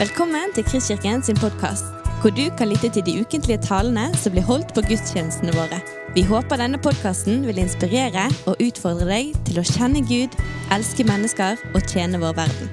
Velkommen 0.00 0.48
til 0.56 0.64
Kristkirken 0.64 1.20
sin 1.20 1.36
podkast, 1.36 1.90
hvor 2.22 2.32
du 2.32 2.46
kan 2.56 2.70
lytte 2.70 2.88
til 2.88 3.02
de 3.04 3.20
ukentlige 3.20 3.60
talene 3.60 4.06
som 4.16 4.32
blir 4.32 4.46
holdt 4.48 4.70
på 4.72 4.80
gudstjenestene 4.86 5.52
våre. 5.52 5.76
Vi 6.14 6.22
håper 6.24 6.56
denne 6.56 6.78
podkasten 6.80 7.42
vil 7.44 7.60
inspirere 7.60 8.22
og 8.48 8.62
utfordre 8.64 9.04
deg 9.10 9.34
til 9.44 9.60
å 9.60 9.64
kjenne 9.68 10.00
Gud, 10.08 10.38
elske 10.72 11.04
mennesker 11.04 11.60
og 11.74 11.84
tjene 11.84 12.16
vår 12.22 12.32
verden. 12.38 12.72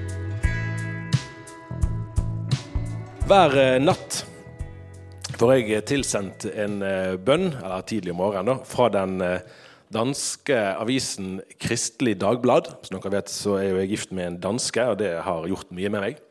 Hver 3.28 3.58
eh, 3.60 3.76
natt 3.84 4.22
får 5.36 5.52
jeg 5.58 5.84
tilsendt 5.92 6.48
en 6.48 6.80
eh, 6.80 7.18
bønn, 7.20 7.50
eller 7.58 7.84
tidlig 7.92 8.16
om 8.16 8.22
morgenen, 8.22 8.54
da, 8.54 8.72
fra 8.72 8.88
den 8.96 9.20
eh, 9.20 9.44
danske 9.92 10.62
avisen 10.78 11.42
Kristelig 11.60 12.16
Dagblad. 12.24 12.72
Som 12.88 13.02
dere 13.02 13.18
vet, 13.18 13.36
så 13.36 13.60
er 13.60 13.82
jeg 13.82 13.92
gift 13.98 14.16
med 14.16 14.30
en 14.30 14.42
danske, 14.48 14.94
og 14.94 15.02
det 15.04 15.18
har 15.28 15.52
gjort 15.52 15.76
mye 15.76 15.92
med 15.92 16.06
meg. 16.08 16.24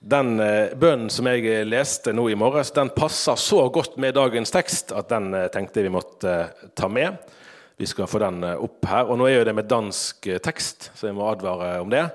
Den 0.00 0.38
eh, 0.40 0.72
bønnen 0.80 1.10
som 1.12 1.26
jeg 1.28 1.44
eh, 1.44 1.66
leste 1.68 2.14
nå 2.16 2.24
i 2.32 2.36
morges, 2.38 2.72
den 2.72 2.88
passer 2.96 3.36
så 3.36 3.66
godt 3.68 3.98
med 4.00 4.14
dagens 4.16 4.52
tekst 4.54 4.94
at 4.96 5.10
den 5.12 5.28
eh, 5.36 5.50
tenkte 5.52 5.84
vi 5.84 5.92
måtte 5.92 6.36
ta 6.72 6.88
med. 6.88 7.18
Vi 7.76 7.88
skal 7.88 8.08
få 8.08 8.22
den 8.22 8.40
opp 8.48 8.88
her. 8.88 9.10
Og 9.12 9.20
nå 9.20 9.28
er 9.28 9.38
jo 9.38 9.44
det 9.48 9.54
med 9.56 9.68
dansk 9.68 10.30
tekst, 10.44 10.88
så 10.96 11.08
jeg 11.08 11.16
må 11.16 11.26
advare 11.28 11.74
om 11.84 11.92
det. 11.92 12.06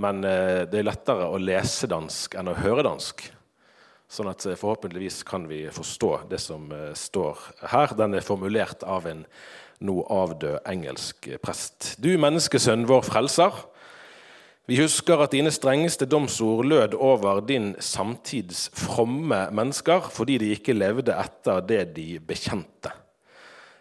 Men 0.00 0.20
det 0.20 0.76
er 0.76 0.84
lettere 0.84 1.24
å 1.32 1.38
lese 1.40 1.88
dansk 1.88 2.36
enn 2.36 2.50
å 2.52 2.56
høre 2.58 2.84
dansk. 2.84 3.22
Sånn 4.12 4.28
at 4.28 4.44
forhåpentligvis 4.44 5.22
kan 5.24 5.48
vi 5.48 5.62
forstå 5.72 6.10
det 6.28 6.42
som 6.44 6.68
står 6.92 7.40
her. 7.72 7.96
Den 7.96 8.18
er 8.18 8.26
formulert 8.26 8.84
av 8.84 9.08
en 9.08 9.24
nå 9.80 9.96
avdød 10.04 10.68
engelsk 10.68 11.30
prest. 11.40 11.94
Du 11.96 12.12
menneskesønn, 12.20 12.84
vår 12.88 13.08
frelser. 13.08 13.56
Vi 14.70 14.76
husker 14.78 15.18
at 15.18 15.32
dine 15.34 15.50
strengeste 15.50 16.06
domsord 16.06 16.68
lød 16.70 16.92
over 16.94 17.40
din 17.42 17.72
samtids 17.82 18.68
fromme 18.78 19.48
mennesker 19.50 20.04
fordi 20.14 20.36
de 20.38 20.52
ikke 20.54 20.76
levde 20.76 21.16
etter 21.18 21.58
det 21.66 21.80
de 21.96 22.20
bekjente. 22.22 22.92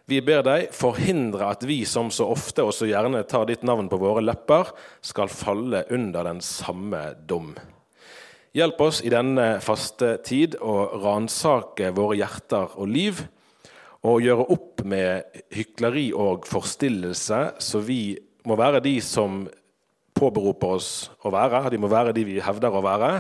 Vi 0.10 0.18
ber 0.26 0.42
deg 0.48 0.72
forhindre 0.74 1.52
at 1.54 1.62
vi 1.70 1.84
som 1.86 2.10
så 2.10 2.26
ofte 2.34 2.66
og 2.66 2.74
så 2.74 2.90
gjerne 2.90 3.22
tar 3.30 3.46
ditt 3.46 3.62
navn 3.62 3.86
på 3.92 4.00
våre 4.02 4.24
lepper, 4.26 4.72
skal 5.06 5.30
falle 5.30 5.84
under 5.94 6.26
den 6.26 6.42
samme 6.42 7.04
dom. 7.30 7.54
Hjelp 8.58 8.82
oss 8.82 9.04
i 9.06 9.14
denne 9.14 9.60
faste 9.62 10.16
tid 10.26 10.58
å 10.58 10.88
ransake 11.04 11.94
våre 11.94 12.18
hjerter 12.18 12.74
og 12.82 12.90
liv, 12.90 13.22
og 14.02 14.24
gjøre 14.26 14.50
opp 14.58 14.82
med 14.90 15.44
hykleri 15.54 16.10
og 16.18 16.50
forstillelse, 16.50 17.46
så 17.62 17.86
vi 17.86 18.18
må 18.50 18.58
være 18.58 18.82
de 18.82 18.98
som 19.06 19.44
påberoper 20.20 20.76
oss 20.76 20.92
å 21.24 21.32
være. 21.34 21.70
De 21.72 21.80
må 21.82 21.90
være 21.92 22.14
de 22.16 22.26
vi 22.28 22.40
hevder 22.44 22.76
å 22.76 22.84
være, 22.84 23.12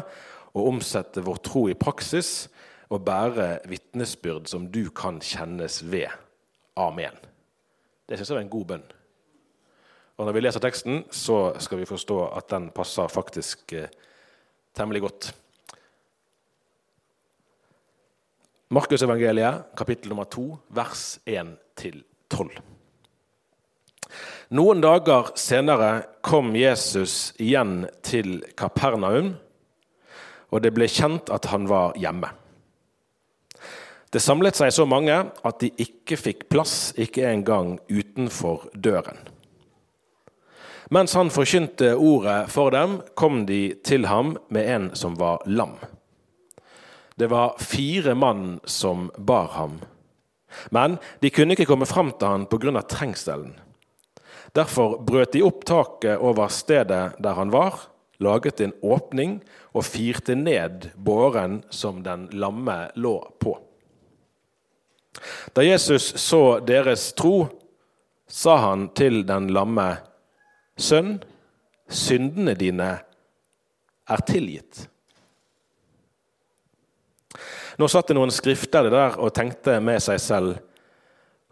og 0.54 0.70
omsette 0.74 1.24
vår 1.24 1.42
tro 1.46 1.68
i 1.72 1.78
praksis 1.78 2.50
og 2.90 3.04
bære 3.06 3.60
vitnesbyrd 3.70 4.50
som 4.50 4.66
du 4.74 4.88
kan 4.96 5.20
kjennes 5.24 5.82
ved. 5.88 6.10
Amen. 6.80 7.16
Det 8.10 8.18
syns 8.18 8.32
jeg 8.32 8.40
var 8.40 8.46
en 8.46 8.56
god 8.56 8.72
bønn. 8.72 8.88
Og 10.20 10.26
Når 10.28 10.36
vi 10.36 10.42
leser 10.42 10.64
teksten, 10.64 11.04
så 11.16 11.54
skal 11.64 11.80
vi 11.80 11.88
forstå 11.88 12.18
at 12.36 12.50
den 12.52 12.72
passer 12.76 13.08
faktisk 13.08 13.72
eh, 13.78 13.88
temmelig 14.76 15.06
godt. 15.06 15.30
Markusevangeliet, 18.76 19.72
kapittel 19.78 20.12
nummer 20.12 20.28
2, 20.28 20.44
vers 20.76 21.06
1-12. 21.26 22.60
Noen 24.50 24.80
dager 24.82 25.28
senere 25.38 25.90
kom 26.26 26.56
Jesus 26.58 27.36
igjen 27.38 27.84
til 28.02 28.40
Kapernaum, 28.58 29.36
og 30.50 30.64
det 30.66 30.72
ble 30.74 30.88
kjent 30.90 31.30
at 31.30 31.46
han 31.52 31.68
var 31.70 31.94
hjemme. 32.02 32.32
Det 34.10 34.18
samlet 34.18 34.58
seg 34.58 34.74
så 34.74 34.88
mange 34.90 35.20
at 35.46 35.62
de 35.62 35.70
ikke 35.86 36.18
fikk 36.18 36.48
plass, 36.50 36.96
ikke 36.98 37.28
engang 37.30 37.76
utenfor 37.94 38.66
døren. 38.74 39.22
Mens 40.90 41.14
han 41.14 41.30
forkynte 41.30 41.94
ordet 41.94 42.50
for 42.50 42.74
dem, 42.74 43.04
kom 43.14 43.44
de 43.46 43.78
til 43.86 44.10
ham 44.10 44.34
med 44.50 44.66
en 44.66 44.92
som 44.98 45.14
var 45.22 45.46
lam. 45.46 45.78
Det 47.22 47.30
var 47.30 47.60
fire 47.62 48.18
mann 48.18 48.58
som 48.66 49.12
bar 49.14 49.54
ham, 49.62 49.78
men 50.74 50.98
de 51.22 51.30
kunne 51.30 51.54
ikke 51.54 51.70
komme 51.70 51.86
fram 51.86 52.16
til 52.18 52.34
ham 52.34 52.50
pga. 52.50 52.82
trengselen. 52.82 53.54
Derfor 54.56 54.98
brøt 55.06 55.34
de 55.34 55.44
opp 55.46 55.66
taket 55.68 56.18
over 56.18 56.50
stedet 56.54 57.16
der 57.22 57.38
han 57.38 57.52
var, 57.54 57.88
laget 58.20 58.62
en 58.62 58.74
åpning 58.82 59.40
og 59.74 59.86
firte 59.88 60.36
ned 60.36 60.90
båren 60.96 61.62
som 61.70 62.04
den 62.04 62.28
lamme 62.34 62.90
lå 62.96 63.16
på. 63.40 63.56
Da 65.54 65.64
Jesus 65.64 66.14
så 66.22 66.60
deres 66.64 67.12
tro, 67.18 67.48
sa 68.28 68.58
han 68.70 68.90
til 68.96 69.24
den 69.28 69.50
lamme, 69.54 69.98
Sønn, 70.80 71.18
syndene 71.92 72.54
dine 72.56 72.92
er 74.08 74.22
tilgitt. 74.24 74.86
Nå 77.80 77.88
satt 77.92 78.08
det 78.08 78.16
noen 78.16 78.32
skrifter 78.32 78.88
der 78.92 79.18
og 79.20 79.34
tenkte 79.36 79.78
med 79.84 80.00
seg 80.04 80.22
selv, 80.24 80.54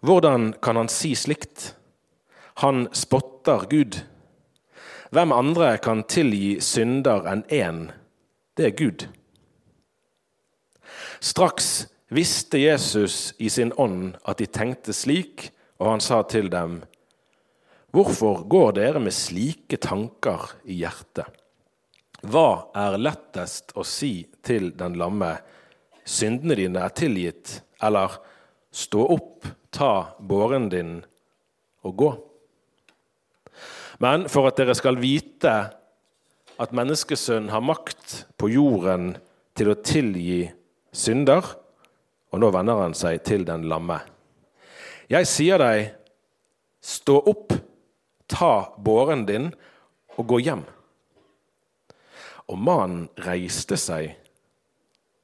hvordan 0.05 0.53
kan 0.63 0.79
han 0.79 0.91
si 0.91 1.11
slikt? 1.17 1.73
Han 2.59 2.87
spotter 2.91 3.67
Gud. 3.69 3.99
Hvem 5.13 5.31
andre 5.31 5.75
kan 5.77 6.01
tilgi 6.09 6.57
synder 6.65 7.27
enn 7.29 7.43
én? 7.53 7.83
Det 8.57 8.71
er 8.71 8.73
Gud. 8.79 9.03
Straks 11.21 11.85
visste 12.09 12.57
Jesus 12.57 13.35
i 13.37 13.51
sin 13.53 13.69
ånd 13.77 14.15
at 14.25 14.41
de 14.41 14.47
tenkte 14.49 14.95
slik, 14.97 15.51
og 15.77 15.91
han 15.91 16.01
sa 16.01 16.23
til 16.25 16.49
dem, 16.49 16.79
Hvorfor 17.93 18.41
går 18.49 18.73
dere 18.79 18.99
med 19.05 19.13
slike 19.13 19.77
tanker 19.77 20.49
i 20.65 20.79
hjertet? 20.81 21.29
Hva 22.25 22.73
er 22.73 22.97
lettest 22.97 23.75
å 23.77 23.85
si 23.85 24.25
til 24.41 24.71
den 24.81 24.97
lamme, 24.97 25.35
syndene 26.01 26.57
dine 26.57 26.81
er 26.81 26.97
tilgitt, 26.97 27.59
eller 27.85 28.17
stå 28.73 29.05
opp, 29.13 29.45
ta 29.69 30.17
båren 30.17 30.73
din 30.73 30.97
og 31.85 32.01
gå? 32.01 32.11
Men 34.03 34.27
for 34.29 34.49
at 34.49 34.59
dere 34.59 34.75
skal 34.77 34.99
vite 35.01 35.53
at 36.57 36.73
menneskesønnen 36.75 37.51
har 37.53 37.65
makt 37.65 38.23
på 38.37 38.49
jorden 38.53 39.15
til 39.57 39.71
å 39.73 39.79
tilgi 39.81 40.45
synder 40.93 41.45
Og 42.33 42.41
nå 42.43 42.49
vender 42.51 42.81
han 42.81 42.93
seg 42.97 43.21
til 43.23 43.45
den 43.47 43.63
lamme. 43.71 44.01
Jeg 45.07 45.27
sier 45.31 45.61
deg, 45.61 45.93
stå 46.83 47.15
opp, 47.31 47.53
ta 48.27 48.73
båren 48.83 49.23
din 49.25 49.47
og 50.17 50.27
gå 50.27 50.41
hjem. 50.43 50.65
Og 52.51 52.59
mannen 52.59 53.07
reiste 53.23 53.79
seg, 53.79 54.11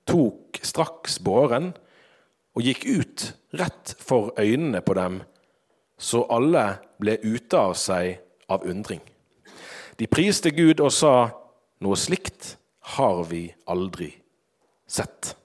tok 0.07 0.61
straks 0.63 1.19
båren 1.19 1.73
og 2.55 2.63
gikk 2.63 2.88
ut 2.88 3.28
rett 3.59 3.94
for 4.00 4.31
øynene 4.40 4.79
på 4.79 4.95
dem, 4.95 5.19
så 6.00 6.23
alle 6.31 6.66
ble 7.03 7.19
ute 7.19 7.59
av 7.59 7.75
seg 7.79 8.23
av 8.52 8.66
undring. 8.70 9.02
De 10.00 10.09
priste 10.09 10.52
Gud 10.56 10.81
og 10.81 10.92
sa, 10.94 11.30
noe 11.84 12.00
slikt 12.00 12.56
har 12.98 13.24
vi 13.30 13.46
aldri 13.70 14.09
sett. 14.90 15.36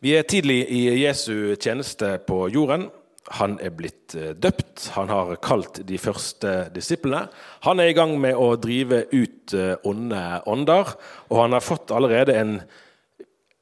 Vi 0.00 0.14
er 0.16 0.24
tidlig 0.24 0.62
i 0.72 0.86
Jesu 1.02 1.56
tjeneste 1.60 2.14
på 2.24 2.46
jorden. 2.48 2.88
Han 3.36 3.58
er 3.62 3.74
blitt 3.76 4.14
eh, 4.16 4.32
døpt, 4.32 4.88
han 4.96 5.10
har 5.12 5.34
kalt 5.44 5.82
de 5.86 5.98
første 6.00 6.70
disiplene. 6.74 7.26
Han 7.66 7.82
er 7.82 7.90
i 7.90 7.94
gang 7.94 8.16
med 8.18 8.38
å 8.38 8.54
drive 8.58 9.04
ut 9.12 9.54
eh, 9.54 9.74
onde 9.86 10.22
ånder, 10.50 10.94
og 11.28 11.42
han 11.42 11.54
har 11.54 11.62
fått 11.62 11.92
allerede 11.94 12.34
en 12.40 12.56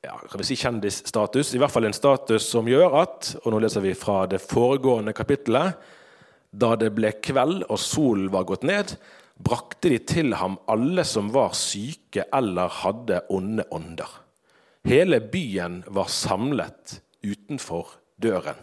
ja, 0.06 0.14
si 0.46 0.56
kjendisstatus, 0.56 1.50
i 1.52 1.60
hvert 1.60 1.74
fall 1.74 1.88
en 1.88 1.96
status 1.96 2.46
som 2.48 2.70
gjør 2.70 2.96
at 3.02 3.32
og 3.42 3.50
nå 3.52 3.60
leser 3.64 3.84
vi 3.84 3.96
fra 3.98 4.22
det 4.30 4.40
foregående 4.44 5.12
kapittelet, 5.16 5.74
da 6.50 6.74
det 6.80 6.92
ble 6.96 7.12
kveld 7.24 7.66
og 7.68 7.80
solen 7.80 8.30
var 8.32 8.46
gått 8.48 8.64
ned, 8.66 8.94
brakte 9.38 9.92
de 9.92 9.98
til 10.02 10.34
ham 10.40 10.56
alle 10.70 11.04
som 11.06 11.30
var 11.34 11.54
syke 11.56 12.24
eller 12.34 12.72
hadde 12.80 13.22
onde 13.34 13.66
ånder. 13.74 14.08
Hele 14.88 15.20
byen 15.20 15.82
var 15.86 16.10
samlet 16.10 16.98
utenfor 17.22 17.98
døren. 18.20 18.58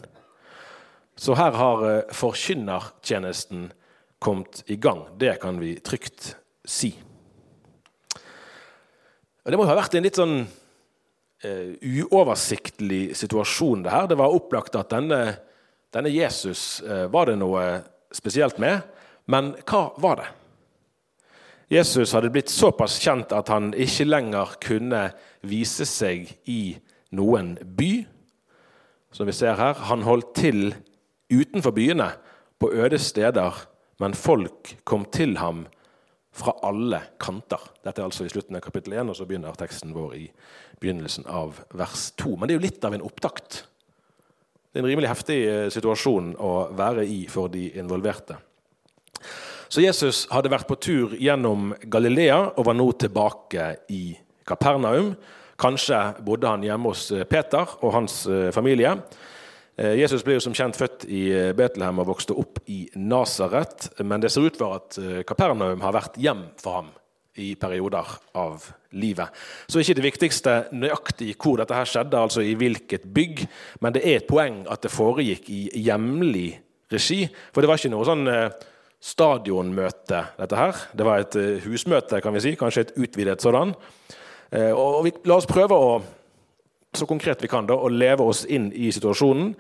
Så 1.16 1.36
her 1.38 1.56
har 1.56 1.84
eh, 1.88 2.12
forkynnertjenesten 2.12 3.70
kommet 4.20 4.64
i 4.68 4.76
gang. 4.76 5.06
Det 5.20 5.38
kan 5.42 5.60
vi 5.62 5.76
trygt 5.80 6.34
si. 6.66 6.92
Det 9.46 9.58
må 9.60 9.68
ha 9.70 9.76
vært 9.78 9.96
en 9.96 10.06
litt 10.08 10.18
sånn 10.18 10.40
uh, 10.42 11.72
uoversiktlig 11.78 13.14
situasjon, 13.14 13.84
det 13.86 13.92
her. 13.94 14.08
Det 14.10 14.18
var 14.18 14.34
opplagt 14.34 14.74
at 14.80 14.90
denne 14.90 15.20
denne 15.96 16.12
Jesus 16.12 16.82
eh, 16.84 17.06
var 17.12 17.30
det 17.30 17.38
noe 17.40 17.66
spesielt 18.16 18.60
med, 18.60 18.84
men 19.32 19.54
hva 19.64 19.88
var 20.04 20.20
det? 20.20 20.28
Jesus 21.72 22.12
hadde 22.14 22.30
blitt 22.30 22.52
såpass 22.52 23.00
kjent 23.02 23.32
at 23.34 23.50
han 23.50 23.72
ikke 23.74 24.06
lenger 24.06 24.58
kunne 24.62 25.08
vise 25.48 25.88
seg 25.90 26.28
i 26.52 26.76
noen 27.16 27.56
by. 27.78 28.06
Som 29.16 29.32
vi 29.32 29.34
ser 29.34 29.56
her, 29.58 29.74
Han 29.74 30.04
holdt 30.04 30.36
til 30.36 30.76
utenfor 31.32 31.72
byene, 31.72 32.12
på 32.60 32.70
øde 32.72 33.00
steder, 33.00 33.52
men 34.00 34.14
folk 34.14 34.78
kom 34.84 35.06
til 35.12 35.38
ham 35.38 35.66
fra 36.32 36.54
alle 36.64 37.02
kanter. 37.20 37.60
Dette 37.84 38.02
er 38.02 38.06
altså 38.06 38.26
i 38.26 38.32
slutten 38.32 38.56
av 38.56 38.64
kapittel 38.64 38.94
1, 38.94 39.10
og 39.10 39.16
så 39.16 39.26
begynner 39.28 39.58
teksten 39.60 39.92
vår 39.96 40.16
i 40.16 40.26
begynnelsen 40.80 41.28
av 41.28 41.60
vers 41.76 42.12
2. 42.20 42.36
Men 42.36 42.48
det 42.48 42.56
er 42.56 42.60
jo 42.60 42.68
litt 42.68 42.88
av 42.88 42.96
en 42.96 43.04
opptakt. 43.04 43.66
Det 44.76 44.82
er 44.82 44.84
en 44.84 44.90
rimelig 44.92 45.08
heftig 45.08 45.38
eh, 45.48 45.68
situasjon 45.72 46.34
å 46.36 46.50
være 46.76 47.06
i 47.08 47.22
for 47.32 47.48
de 47.48 47.70
involverte. 47.80 48.36
Så 49.72 49.80
Jesus 49.80 50.26
hadde 50.36 50.52
vært 50.52 50.68
på 50.68 50.76
tur 50.84 51.14
gjennom 51.16 51.70
Galilea 51.88 52.42
og 52.58 52.68
var 52.68 52.76
nå 52.76 52.90
tilbake 53.00 53.70
i 53.96 54.02
Kapernaum. 54.44 55.14
Kanskje 55.56 56.02
bodde 56.28 56.52
han 56.52 56.68
hjemme 56.68 56.92
hos 56.92 57.06
eh, 57.16 57.24
Peter 57.24 57.78
og 57.80 57.96
hans 57.96 58.26
eh, 58.28 58.52
familie. 58.52 58.98
Jesus 59.76 60.24
ble 60.28 60.38
jo 60.38 60.44
som 60.44 60.54
kjent 60.56 60.76
født 60.76 61.08
i 61.08 61.24
eh, 61.32 61.54
Betlehem 61.56 62.04
og 62.04 62.12
vokste 62.12 62.36
opp 62.36 62.60
i 62.68 62.82
Nasaret. 63.00 63.90
Men 64.04 64.20
det 64.20 64.36
ser 64.36 64.44
ut 64.44 64.60
for 64.60 64.76
at 64.82 65.00
Kapernaum 65.28 65.88
har 65.88 65.96
vært 65.96 66.20
hjem 66.20 66.50
for 66.60 66.82
ham 66.82 66.92
i 67.42 67.54
perioder 67.60 68.12
av 68.38 68.64
livet. 68.96 69.34
Så 69.68 69.82
ikke 69.82 69.98
det 69.98 70.06
viktigste 70.06 70.54
nøyaktig 70.76 71.34
hvor 71.36 71.60
dette 71.60 71.76
her 71.76 71.90
skjedde, 71.90 72.20
altså 72.20 72.44
i 72.46 72.56
hvilket 72.60 73.08
bygg, 73.16 73.46
men 73.84 73.96
det 73.96 74.06
er 74.06 74.22
et 74.22 74.30
poeng 74.30 74.64
at 74.72 74.86
det 74.86 74.94
foregikk 74.94 75.50
i 75.52 75.68
hjemlig 75.88 76.48
regi. 76.94 77.26
For 77.52 77.62
det 77.62 77.72
var 77.72 77.82
ikke 77.82 77.94
noe 77.94 78.08
sånn 78.08 78.30
stadionmøte, 79.06 80.22
dette 80.40 80.60
her. 80.60 80.84
Det 80.96 81.06
var 81.06 81.24
et 81.24 81.40
husmøte, 81.66 82.22
kan 82.24 82.34
vi 82.34 82.44
si. 82.46 82.56
Kanskje 82.58 82.88
et 82.88 82.96
utvidet 82.98 83.44
sådan. 83.44 83.76
Og 84.56 85.02
vi, 85.06 85.12
la 85.28 85.38
oss 85.38 85.50
prøve 85.50 85.78
å 85.78 85.98
så 86.96 87.06
konkret 87.10 87.44
vi 87.44 87.50
kan, 87.52 87.68
da, 87.68 87.76
å 87.76 87.92
leve 87.92 88.24
oss 88.24 88.46
inn 88.48 88.70
i 88.72 88.92
situasjonen. 88.96 89.52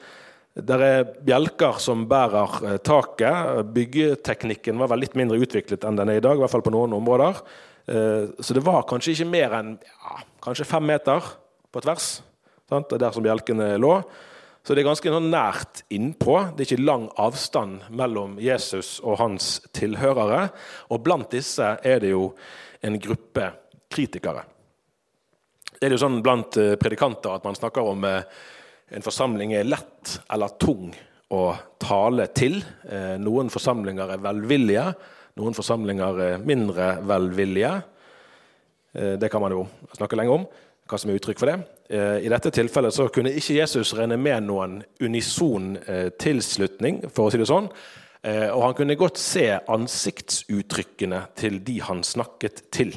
Det 0.55 0.75
er 0.79 1.09
bjelker 1.27 1.81
som 1.83 2.05
bærer 2.07 2.59
eh, 2.63 2.77
taket. 2.79 3.65
Byggeteknikken 3.75 4.77
var 4.79 4.87
vel 4.93 5.01
litt 5.03 5.17
mindre 5.19 5.39
utviklet 5.43 5.83
enn 5.83 5.97
den 5.99 6.13
er 6.13 6.21
i 6.21 6.23
dag. 6.23 6.37
i 6.37 6.43
hvert 6.43 6.53
fall 6.53 6.63
på 6.63 6.71
noen 6.71 6.95
områder. 6.95 7.41
Eh, 7.91 8.31
så 8.39 8.55
det 8.55 8.63
var 8.63 8.87
kanskje 8.87 9.17
ikke 9.17 9.33
mer 9.33 9.57
enn 9.59 9.73
ja, 9.83 10.21
kanskje 10.45 10.67
fem 10.69 10.87
meter 10.87 11.27
på 11.75 11.83
tvers. 11.83 12.07
Sant? 12.71 12.95
Der 12.95 13.11
som 13.11 13.25
bjelkene 13.25 13.73
lå. 13.83 13.97
Så 14.63 14.73
det 14.73 14.81
er 14.81 14.87
ganske 14.87 15.11
sånn 15.17 15.27
nært 15.29 15.83
innpå. 15.93 16.39
Det 16.55 16.63
er 16.63 16.71
ikke 16.71 16.87
lang 16.87 17.09
avstand 17.19 17.91
mellom 17.91 18.39
Jesus 18.39 18.95
og 19.03 19.19
hans 19.19 19.59
tilhørere. 19.75 20.47
Og 20.87 21.03
blant 21.03 21.35
disse 21.35 21.75
er 21.83 21.99
det 22.01 22.15
jo 22.15 22.31
en 22.85 22.95
gruppe 23.01 23.51
kritikere 23.91 24.43
Det 25.75 25.87
er 25.87 25.93
jo 25.93 25.99
sånn 25.99 26.21
blant 26.23 26.55
eh, 26.57 26.77
predikanter 26.79 27.35
at 27.35 27.43
man 27.43 27.59
snakker 27.59 27.91
om 27.91 28.07
en 28.93 29.05
forsamling 29.05 29.55
er 29.57 29.67
lett 29.67 30.17
eller 30.31 30.55
tung 30.61 30.91
å 31.33 31.43
tale 31.81 32.27
til. 32.37 32.59
Eh, 32.85 33.15
noen 33.21 33.49
forsamlinger 33.53 34.13
er 34.13 34.23
velvillige, 34.23 34.85
noen 35.41 35.57
forsamlinger 35.57 36.21
er 36.25 36.43
mindre 36.45 36.95
velvillige. 37.03 37.73
Det 38.95 39.27
kan 39.27 39.41
man 39.43 39.51
jo 39.51 39.65
snakke 39.91 40.15
lenge 40.15 40.31
om, 40.31 40.45
hva 40.87 40.95
som 40.95 41.09
er 41.11 41.17
uttrykk 41.17 41.41
for 41.41 41.51
det. 41.51 41.57
I 42.23 42.29
dette 42.31 42.47
tilfellet 42.55 42.95
så 42.95 43.09
kunne 43.11 43.33
ikke 43.35 43.57
Jesus 43.57 43.91
regne 43.97 44.15
med 44.15 44.45
noen 44.45 44.77
unison 45.03 45.73
tilslutning, 46.15 47.01
for 47.11 47.27
å 47.27 47.33
si 47.33 47.41
det 47.41 47.49
sånn. 47.49 47.67
Og 48.23 48.61
han 48.63 48.77
kunne 48.77 48.95
godt 48.95 49.19
se 49.19 49.49
ansiktsuttrykkene 49.51 51.19
til 51.35 51.59
de 51.67 51.75
han 51.83 52.05
snakket 52.07 52.63
til. 52.71 52.95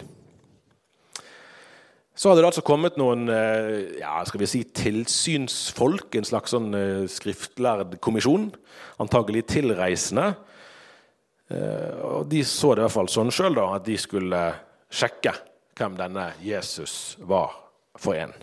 Så 2.19 2.33
hadde 2.33 2.43
det 2.43 2.49
altså 2.49 2.65
kommet 2.67 2.97
noen 2.99 3.29
eh, 3.31 4.01
ja, 4.01 4.17
skal 4.27 4.41
vi 4.43 4.49
si, 4.51 4.65
tilsynsfolk, 4.75 6.17
en 6.19 6.27
slags 6.27 6.51
sånn 6.51 6.73
eh, 6.75 7.05
skriftlærd 7.07 7.95
kommisjon. 8.03 8.49
Antagelig 8.99 9.45
tilreisende. 9.53 10.33
Eh, 11.47 11.95
og 12.03 12.27
De 12.33 12.43
så 12.43 12.73
det 12.75 12.83
i 12.83 12.87
hvert 12.89 12.97
fall 12.97 13.13
sånn 13.13 13.31
sjøl, 13.31 13.61
at 13.63 13.87
de 13.87 13.95
skulle 14.03 14.43
sjekke 14.91 15.37
hvem 15.79 15.95
denne 16.01 16.33
Jesus 16.43 17.15
var 17.23 17.55
for 17.95 18.19
en. 18.19 18.35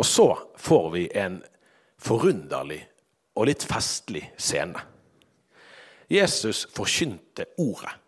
Og 0.00 0.08
så 0.08 0.30
får 0.56 0.90
vi 0.96 1.06
en 1.20 1.42
forunderlig 2.00 2.80
og 3.36 3.50
litt 3.50 3.66
festlig 3.68 4.24
scene. 4.40 4.80
Jesus 6.08 6.64
forkynte 6.72 7.52
ordet 7.60 7.99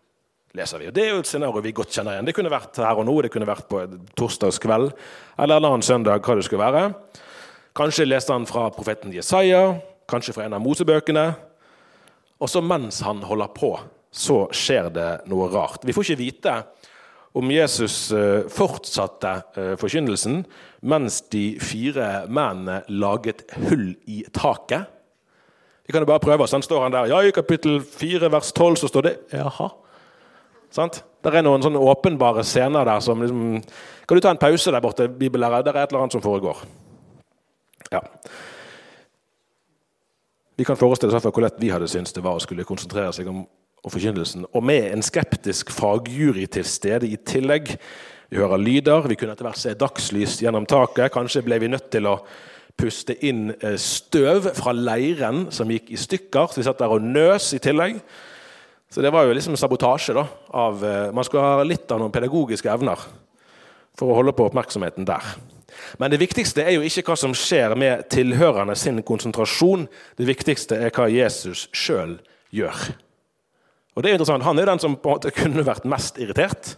leser 0.53 0.77
vi. 0.77 0.87
Og 0.87 0.93
Det 0.93 1.03
er 1.03 1.09
jo 1.13 1.21
et 1.23 1.29
scenario 1.29 1.61
vi 1.65 1.73
godt 1.73 1.95
kjenner 1.95 2.13
igjen. 2.13 2.27
Det 2.29 2.35
kunne 2.37 2.53
vært 2.53 2.77
her 2.77 2.99
og 3.01 3.07
nå, 3.07 3.15
det 3.25 3.31
kunne 3.33 3.49
vært 3.49 3.65
på 3.69 3.81
torsdagskveld 4.19 4.91
eller 5.41 5.57
en 5.57 5.69
annen 5.69 5.85
søndag. 5.85 6.21
hva 6.21 6.35
det 6.37 6.45
skulle 6.45 6.61
være. 6.61 6.93
Kanskje 7.73 8.05
leste 8.05 8.33
han 8.33 8.45
fra 8.45 8.67
profeten 8.69 9.13
Jesaja, 9.13 9.79
kanskje 10.07 10.33
fra 10.35 10.45
en 10.45 10.53
av 10.53 10.61
Mosebøkene. 10.61 11.33
Og 12.37 12.49
så 12.49 12.61
mens 12.61 13.01
han 13.01 13.23
holder 13.25 13.49
på, 13.55 13.79
så 14.13 14.43
skjer 14.53 14.91
det 14.93 15.09
noe 15.25 15.49
rart. 15.49 15.81
Vi 15.81 15.93
får 15.93 16.11
ikke 16.11 16.21
vite 16.21 16.57
om 17.33 17.49
Jesus 17.49 18.11
eh, 18.13 18.45
fortsatte 18.45 19.31
eh, 19.57 19.75
forkynnelsen 19.81 20.43
mens 20.85 21.23
de 21.33 21.57
fire 21.57 22.27
mennene 22.29 22.83
laget 22.93 23.41
hull 23.71 23.95
i 24.05 24.21
taket. 24.29 24.85
Vi 25.87 25.91
kan 25.91 26.03
jo 26.03 26.11
bare 26.13 26.21
prøve. 26.21 26.45
Han 26.45 26.61
står 26.61 26.83
han 26.83 26.93
der. 26.93 27.09
Ja, 27.09 27.23
I 27.25 27.33
kapittel 27.33 27.81
4 27.81 28.29
vers 28.31 28.53
12 28.53 28.83
så 28.83 28.87
står 28.91 29.07
det 29.07 29.17
Jaha. 29.33 29.73
Sant? 30.73 31.03
Der 31.23 31.37
er 31.37 31.45
noen 31.45 31.61
sånne 31.63 31.81
åpenbare 31.81 32.43
scener 32.47 32.87
der 32.87 33.01
som 33.03 33.21
liksom, 33.21 33.59
Kan 34.07 34.17
du 34.17 34.23
ta 34.25 34.31
en 34.33 34.41
pause 34.41 34.71
der 34.73 34.81
borte, 34.81 35.07
bibellærer? 35.07 35.63
Det 35.63 35.71
er 35.75 35.83
et 35.83 35.91
eller 35.93 36.03
annet 36.03 36.15
som 36.17 36.23
foregår. 36.23 36.63
Ja. 37.93 38.01
Vi 40.57 40.65
kan 40.65 40.77
forestille 40.77 41.13
oss 41.13 41.25
hvor 41.25 41.45
lett 41.45 41.61
vi 41.61 41.71
hadde 41.71 41.87
syntes 41.87 42.13
det 42.13 42.23
var 42.25 42.37
å 42.37 42.41
skulle 42.43 42.65
konsentrere 42.67 43.13
seg 43.15 43.29
om, 43.29 43.45
om 43.83 43.93
forkynnelsen. 43.93 44.47
Og 44.51 44.65
med 44.65 44.89
en 44.91 45.05
skeptisk 45.05 45.71
fagjury 45.73 46.45
til 46.51 46.67
stede 46.67 47.07
i 47.07 47.17
tillegg. 47.17 47.75
Vi 48.33 48.41
hører 48.41 48.61
lyder, 48.61 49.07
vi 49.07 49.17
kunne 49.19 49.37
etter 49.37 49.45
hvert 49.45 49.61
se 49.61 49.77
dagslys 49.77 50.39
gjennom 50.41 50.67
taket. 50.69 51.13
Kanskje 51.13 51.45
ble 51.45 51.61
vi 51.61 51.71
nødt 51.71 51.91
til 51.93 52.09
å 52.09 52.17
puste 52.77 53.15
inn 53.21 53.51
eh, 53.59 53.77
støv 53.77 54.49
fra 54.57 54.73
leiren 54.73 55.47
som 55.53 55.69
gikk 55.69 55.93
i 55.93 56.01
stykker. 56.01 56.49
Så 56.49 56.61
vi 56.61 56.67
satt 56.67 56.81
der 56.81 56.93
og 56.97 57.05
nøs 57.05 57.53
i 57.53 57.61
tillegg. 57.61 58.01
Så 58.93 59.01
det 59.01 59.09
var 59.09 59.25
jo 59.25 59.33
liksom 59.33 59.57
sabotasje. 59.57 60.13
da, 60.13 60.27
av, 60.47 60.85
eh, 60.85 61.11
Man 61.11 61.23
skulle 61.23 61.43
ha 61.43 61.63
litt 61.63 61.91
av 61.91 61.99
noen 61.99 62.11
pedagogiske 62.11 62.69
evner 62.69 62.99
for 63.97 64.11
å 64.11 64.15
holde 64.19 64.33
på 64.33 64.45
oppmerksomheten 64.45 65.05
der. 65.05 65.23
Men 65.97 66.11
det 66.11 66.19
viktigste 66.19 66.61
er 66.61 66.75
jo 66.75 66.81
ikke 66.85 67.01
hva 67.07 67.15
som 67.17 67.33
skjer 67.33 67.73
med 67.75 68.07
tilhørerne 68.09 68.75
sin 68.77 69.01
konsentrasjon. 69.01 69.87
Det 70.15 70.27
viktigste 70.27 70.77
er 70.77 70.93
hva 70.93 71.07
Jesus 71.09 71.67
sjøl 71.73 72.19
gjør. 72.53 72.93
Og 73.95 74.03
det 74.03 74.11
er 74.11 74.13
interessant, 74.13 74.43
Han 74.43 74.59
er 74.59 74.65
den 74.65 74.79
som 74.79 74.95
på 74.95 75.09
en 75.09 75.15
måte 75.17 75.31
kunne 75.31 75.65
vært 75.65 75.85
mest 75.85 76.17
irritert. 76.17 76.75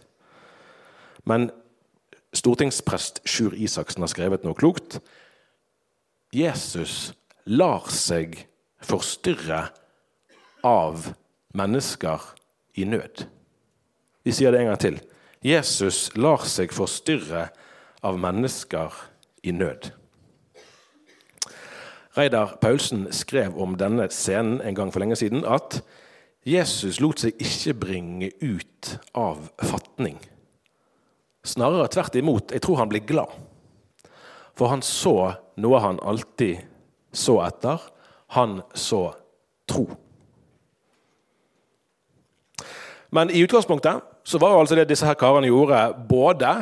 Men 1.25 1.51
stortingsprest 2.33 3.19
Sjur 3.25 3.51
Isaksen 3.53 4.01
har 4.01 4.07
skrevet 4.07 4.43
noe 4.43 4.55
klokt. 4.55 5.01
Jesus 6.31 7.13
lar 7.45 7.91
seg 7.91 8.47
forstyrre 8.79 9.69
av 10.63 11.11
mennesker 11.55 12.21
i 12.75 12.85
nød. 12.87 13.25
Vi 14.25 14.33
sier 14.33 14.51
det 14.51 14.61
en 14.61 14.71
gang 14.71 14.81
til. 14.81 14.99
Jesus 15.45 16.09
lar 16.17 16.43
seg 16.49 16.73
forstyrre 16.73 17.47
av 18.05 18.17
mennesker 18.19 18.93
i 19.45 19.53
nød. 19.53 19.91
Reidar 22.15 22.55
Paulsen 22.61 23.09
skrev 23.11 23.57
om 23.61 23.75
denne 23.77 24.07
scenen 24.09 24.61
en 24.63 24.75
gang 24.77 24.93
for 24.93 25.03
lenge 25.03 25.17
siden 25.19 25.43
at 25.45 25.81
Jesus 26.45 27.01
lot 27.01 27.19
seg 27.19 27.41
ikke 27.41 27.73
bringe 27.81 28.29
ut 28.39 28.95
av 29.17 29.49
fatning. 29.65 30.17
Snarere 31.45 31.89
tvert 31.91 32.15
imot. 32.17 32.53
Jeg 32.53 32.63
tror 32.63 32.79
han 32.81 32.89
ble 32.89 33.01
glad. 33.05 33.33
For 34.55 34.71
han 34.71 34.81
så 34.85 35.33
noe 35.61 35.81
han 35.83 35.99
alltid 36.01 36.63
så 37.13 37.39
etter. 37.45 37.81
Han 38.37 38.61
så 38.73 39.09
tro. 39.69 39.89
Men 43.09 43.29
i 43.29 43.43
utgangspunktet 43.45 44.01
så 44.23 44.39
var 44.41 44.57
altså 44.57 44.75
det 44.75 44.87
disse 44.89 45.05
her 45.05 45.17
karene 45.19 45.51
gjorde, 45.51 45.81
både 46.09 46.55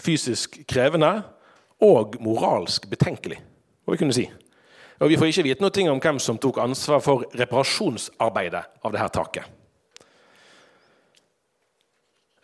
fysisk 0.00 0.58
krevende 0.68 1.20
og 1.80 2.16
moralsk 2.20 2.88
betenkelig. 2.90 3.38
vi 3.86 3.96
kunne 3.96 4.14
si. 4.14 4.30
Og 5.00 5.08
Vi 5.08 5.16
får 5.16 5.26
ikke 5.26 5.42
vite 5.42 5.64
noe 5.64 5.90
om 5.90 6.00
hvem 6.00 6.18
som 6.18 6.38
tok 6.38 6.58
ansvar 6.58 7.00
for 7.00 7.24
reparasjonsarbeidet 7.32 8.64
av 8.84 8.92
dette 8.92 9.08
taket. 9.08 9.44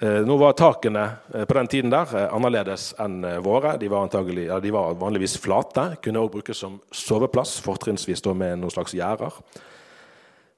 Eh, 0.01 0.21
nå 0.29 0.37
var 0.37 0.53
takene 0.53 1.05
eh, 1.35 1.45
på 1.45 1.55
den 1.57 1.69
tiden 1.73 1.93
der 1.93 2.11
eh, 2.13 2.33
annerledes 2.35 2.91
enn 3.01 3.23
våre. 3.41 3.79
De 3.81 3.89
var, 3.89 4.11
ja, 4.13 4.59
de 4.61 4.73
var 4.73 4.97
vanligvis 5.01 5.39
flate. 5.41 5.97
Kunne 6.05 6.21
også 6.21 6.33
brukes 6.35 6.61
som 6.61 6.81
soveplass, 6.93 7.55
fortrinnsvis 7.65 8.25
med 8.35 8.61
noen 8.61 8.73
slags 8.73 8.93
gjerder. 8.93 9.33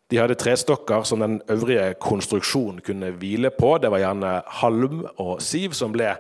De 0.09 0.17
hadde 0.17 0.39
trestokker 0.41 1.05
som 1.05 1.21
den 1.21 1.41
øvrige 1.53 1.93
konstruksjonen 2.01 2.81
kunne 2.85 3.13
hvile 3.21 3.51
på. 3.53 3.75
Det 3.79 3.91
var 3.93 4.01
gjerne 4.01 4.39
halm 4.61 5.03
og 5.21 5.35
siv 5.45 5.77
som 5.77 5.93
ble 5.93 6.15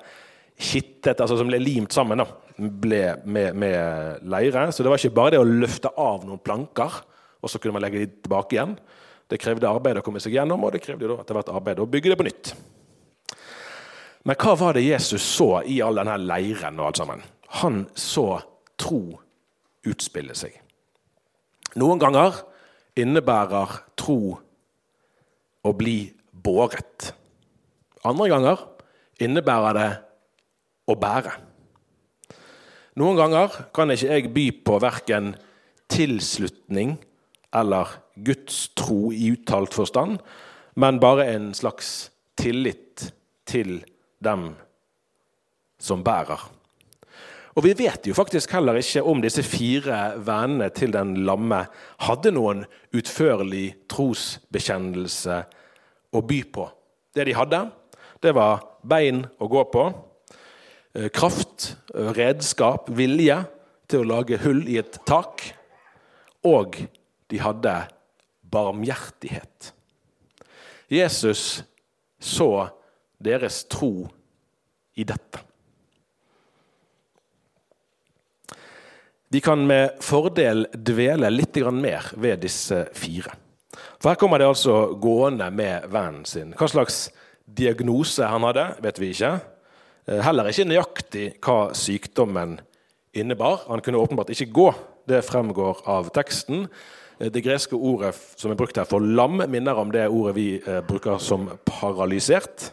kittet, 0.58 1.20
altså 1.20 1.38
som 1.38 1.48
ble 1.48 1.60
limt 1.62 1.94
sammen 1.94 2.20
da, 2.20 2.26
ble 2.58 3.02
med, 3.24 3.54
med, 3.56 4.24
leire. 4.28 4.66
Så 4.72 4.84
det 4.84 4.92
var 4.92 5.00
ikke 5.00 5.16
bare 5.16 5.36
det 5.36 5.40
å 5.40 5.48
løfte 5.48 5.92
av 5.96 6.26
noen 6.26 6.42
planker, 6.42 6.98
og 7.38 7.48
så 7.52 7.60
kunne 7.62 7.78
man 7.78 7.86
legge 7.86 8.02
de 8.02 8.10
tilbake 8.26 8.58
igjen. 8.58 8.74
Det 9.28 9.38
krevde 9.40 9.70
arbeid 9.70 10.00
å 10.00 10.04
komme 10.04 10.20
seg 10.20 10.36
gjennom, 10.36 10.66
og 10.66 10.74
det 10.74 10.82
krevde 10.84 11.08
jo 11.08 11.16
etter 11.22 11.38
hvert 11.38 11.52
arbeid 11.54 11.80
å 11.80 11.88
bygge 11.88 12.12
det 12.12 12.18
på 12.18 12.26
nytt. 12.26 12.52
Men 14.28 14.36
hva 14.36 14.52
var 14.58 14.76
det 14.76 14.84
Jesus 14.84 15.24
så 15.24 15.62
i 15.64 15.78
all 15.84 16.00
denne 16.00 16.18
leiren 16.20 16.80
og 16.80 16.90
alt 16.90 17.00
sammen? 17.00 17.24
Han 17.62 17.84
så 17.96 18.26
tro 18.76 19.00
utspille 19.88 20.34
seg. 20.36 20.52
Noen 21.78 22.00
ganger 22.02 22.42
innebærer 22.98 23.78
tro 23.98 24.38
å 25.64 25.72
bli 25.76 25.98
båret. 26.32 27.12
Andre 28.06 28.28
ganger 28.30 28.64
innebærer 29.22 29.78
det 29.78 29.90
å 30.88 30.96
bære. 30.98 31.34
Noen 32.98 33.18
ganger 33.18 33.54
kan 33.74 33.92
ikke 33.94 34.10
jeg 34.10 34.32
by 34.34 34.46
på 34.66 34.78
verken 34.82 35.34
tilslutning 35.92 36.96
eller 37.54 37.92
gudstro 38.26 39.12
i 39.14 39.30
uttalt 39.36 39.74
forstand, 39.76 40.18
men 40.78 41.00
bare 41.02 41.28
en 41.32 41.52
slags 41.56 42.10
tillit 42.38 43.08
til 43.48 43.80
dem 44.22 44.50
som 45.80 46.02
bærer. 46.04 46.57
Og 47.58 47.64
vi 47.66 47.72
vet 47.74 48.06
jo 48.06 48.14
faktisk 48.14 48.52
heller 48.54 48.76
ikke 48.78 49.00
om 49.02 49.18
disse 49.18 49.42
fire 49.42 50.12
vennene 50.22 50.68
til 50.70 50.92
den 50.94 51.16
lamme 51.26 51.64
hadde 52.06 52.30
noen 52.36 52.60
utførlig 52.94 53.72
trosbekjennelse 53.90 55.40
å 56.14 56.22
by 56.22 56.38
på. 56.54 56.66
Det 57.10 57.26
de 57.26 57.34
hadde, 57.34 57.64
det 58.22 58.30
var 58.38 58.62
bein 58.86 59.24
å 59.42 59.48
gå 59.50 59.64
på, 59.72 59.88
eh, 60.94 61.08
kraft, 61.10 61.74
redskap, 62.14 62.92
vilje 62.94 63.40
til 63.88 64.04
å 64.04 64.10
lage 64.14 64.38
hull 64.38 64.62
i 64.68 64.78
et 64.78 65.00
tak, 65.04 65.42
og 66.46 66.78
de 67.26 67.42
hadde 67.42 67.74
barmhjertighet. 68.46 69.72
Jesus 70.88 71.64
så 72.20 72.70
deres 73.18 73.64
tro 73.64 74.06
i 74.94 75.02
dette. 75.02 75.47
Vi 79.28 79.40
kan 79.40 79.66
med 79.66 79.98
fordel 80.00 80.66
dvele 80.72 81.28
litt 81.30 81.56
mer 81.72 82.06
ved 82.16 82.40
disse 82.40 82.86
fire. 82.96 83.34
For 84.00 84.08
Her 84.08 84.16
kommer 84.16 84.38
det 84.38 84.48
altså 84.48 84.94
gående 84.96 85.50
med 85.50 85.84
vennen 85.92 86.24
sin. 86.24 86.54
Hva 86.56 86.68
slags 86.68 87.10
diagnose 87.44 88.24
han 88.24 88.46
hadde, 88.48 88.64
vet 88.80 89.00
vi 89.00 89.10
ikke. 89.12 89.34
Eh, 90.08 90.22
heller 90.24 90.48
ikke 90.48 90.64
nøyaktig 90.64 91.26
hva 91.44 91.74
sykdommen 91.76 92.56
innebar. 93.12 93.66
Han 93.68 93.82
kunne 93.84 94.00
åpenbart 94.00 94.32
ikke 94.32 94.48
gå. 94.48 94.70
Det 95.08 95.20
fremgår 95.26 95.82
av 95.84 96.08
teksten. 96.16 96.64
Eh, 97.18 97.28
det 97.28 97.44
greske 97.44 97.76
ordet 97.76 98.14
som 98.36 98.50
er 98.50 98.56
brukt 98.56 98.80
her 98.80 98.88
for 98.88 99.04
lam, 99.04 99.42
minner 99.44 99.76
om 99.76 99.92
det 99.92 100.06
ordet 100.08 100.36
vi 100.38 100.48
eh, 100.56 100.80
bruker 100.88 101.20
som 101.20 101.50
paralysert. 101.68 102.70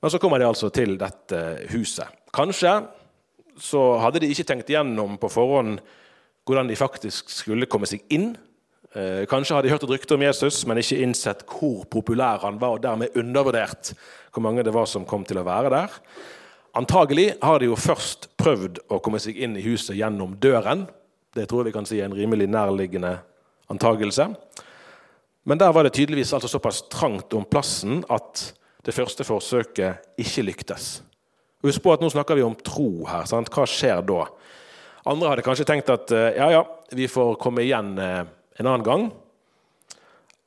Men 0.00 0.10
så 0.10 0.18
kommer 0.18 0.40
de 0.40 0.48
altså 0.48 0.70
til 0.72 0.96
dette 0.96 1.68
huset. 1.74 2.08
Kanskje 2.32 2.78
så 3.58 3.98
hadde 4.02 4.22
de 4.22 4.30
ikke 4.30 4.46
tenkt 4.48 4.70
igjennom 4.70 5.18
på 5.20 5.30
forhånd 5.32 5.80
hvordan 6.46 6.70
de 6.70 6.78
faktisk 6.78 7.30
skulle 7.32 7.68
komme 7.70 7.88
seg 7.88 8.02
inn. 8.12 8.32
Eh, 8.90 9.22
kanskje 9.30 9.54
hadde 9.54 9.68
de 9.68 9.72
hørt 9.74 9.84
et 9.86 9.92
rykte 9.92 10.16
om 10.16 10.24
Jesus, 10.24 10.64
men 10.66 10.80
ikke 10.80 10.98
innsett 11.04 11.44
hvor 11.46 11.84
populær 11.90 12.42
han 12.42 12.58
var, 12.58 12.74
og 12.74 12.84
dermed 12.84 13.16
undervurdert 13.18 13.92
hvor 14.34 14.42
mange 14.42 14.64
det 14.66 14.74
var 14.74 14.88
som 14.90 15.06
kom 15.06 15.26
til 15.26 15.38
å 15.38 15.46
være 15.46 15.70
der. 15.72 15.98
Antagelig 16.78 17.32
har 17.42 17.58
de 17.58 17.70
jo 17.70 17.78
først 17.78 18.28
prøvd 18.38 18.80
å 18.90 19.00
komme 19.02 19.20
seg 19.22 19.38
inn 19.38 19.56
i 19.58 19.64
huset 19.64 19.98
gjennom 19.98 20.36
døren. 20.42 20.86
Det 21.34 21.46
tror 21.50 21.62
jeg 21.62 21.70
vi 21.70 21.76
kan 21.78 21.86
si 21.86 22.00
er 22.00 22.08
en 22.08 22.16
rimelig 22.18 22.46
nærliggende 22.50 23.16
antagelse. 23.70 24.28
Men 25.46 25.58
der 25.58 25.72
var 25.74 25.86
det 25.86 25.94
tydeligvis 25.96 26.32
altså 26.36 26.50
såpass 26.50 26.82
trangt 26.90 27.34
om 27.34 27.46
plassen 27.46 28.04
at 28.10 28.52
det 28.86 28.94
første 28.94 29.26
forsøket 29.26 30.18
ikke 30.20 30.46
lyktes. 30.46 31.00
Husk 31.64 31.82
på 31.84 31.92
at 31.92 32.00
nå 32.00 32.08
snakker 32.12 32.34
vi 32.38 32.44
om 32.46 32.54
tro 32.56 33.06
her. 33.08 33.26
Sant? 33.28 33.50
Hva 33.52 33.66
skjer 33.68 34.00
da? 34.08 34.24
Andre 35.08 35.28
hadde 35.32 35.44
kanskje 35.44 35.66
tenkt 35.68 35.90
at 35.92 36.12
eh, 36.12 36.36
ja, 36.36 36.50
ja, 36.54 36.62
vi 36.96 37.08
får 37.08 37.34
komme 37.40 37.62
igjen 37.64 37.98
eh, 38.00 38.24
en 38.60 38.66
annen 38.66 38.86
gang. 38.86 39.12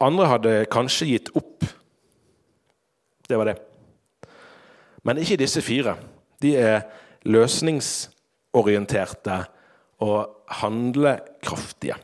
Andre 0.03 0.25
hadde 0.29 0.65
kanskje 0.73 1.05
gitt 1.09 1.29
opp. 1.37 1.65
Det 3.29 3.37
var 3.39 3.45
det. 3.49 3.57
Men 5.03 5.17
ikke 5.21 5.41
disse 5.41 5.61
fire. 5.63 5.95
De 6.43 6.51
er 6.59 6.81
løsningsorienterte 7.29 9.37
og 10.03 10.19
handlekraftige. 10.61 11.95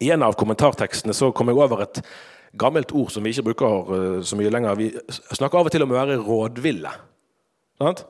I 0.00 0.10
en 0.14 0.24
av 0.24 0.38
kommentartekstene 0.40 1.14
så 1.16 1.32
kom 1.36 1.48
jeg 1.50 1.60
over 1.60 1.78
et 1.84 1.96
gammelt 2.60 2.90
ord 2.96 3.10
som 3.12 3.24
vi 3.24 3.30
ikke 3.34 3.48
bruker 3.50 3.70
eh, 3.96 4.20
så 4.26 4.34
mye 4.38 4.54
lenger. 4.54 4.78
Vi 4.78 4.86
snakker 5.36 5.58
av 5.60 5.66
og 5.68 5.72
til 5.74 5.84
om 5.84 5.92
å 5.92 5.98
være 5.98 6.22
rådville. 6.22 6.92
Sant? 7.80 8.00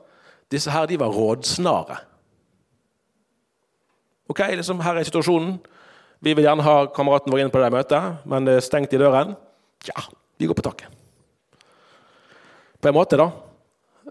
Disse 0.51 0.71
her 0.71 0.87
de 0.89 0.99
var 0.99 1.13
rådsnare. 1.15 2.01
Ok, 4.31 4.39
liksom, 4.55 4.79
Her 4.79 4.99
er 4.99 5.07
situasjonen. 5.07 5.59
Vi 6.21 6.33
vil 6.37 6.45
gjerne 6.45 6.63
ha 6.63 6.85
kameraten 6.93 7.33
vår 7.33 7.41
inn 7.43 7.51
på 7.51 7.59
det 7.59 7.71
møtet, 7.73 8.25
men 8.29 8.45
det 8.45 8.59
er 8.59 8.65
stengt 8.65 8.93
i 8.93 8.99
døren. 9.01 9.33
Ja, 9.87 10.03
vi 10.37 10.47
går 10.47 10.57
på 10.59 10.65
taket. 10.67 10.91
På 12.81 12.89
en 12.89 12.95
måte, 12.97 13.17
da. 13.17 13.31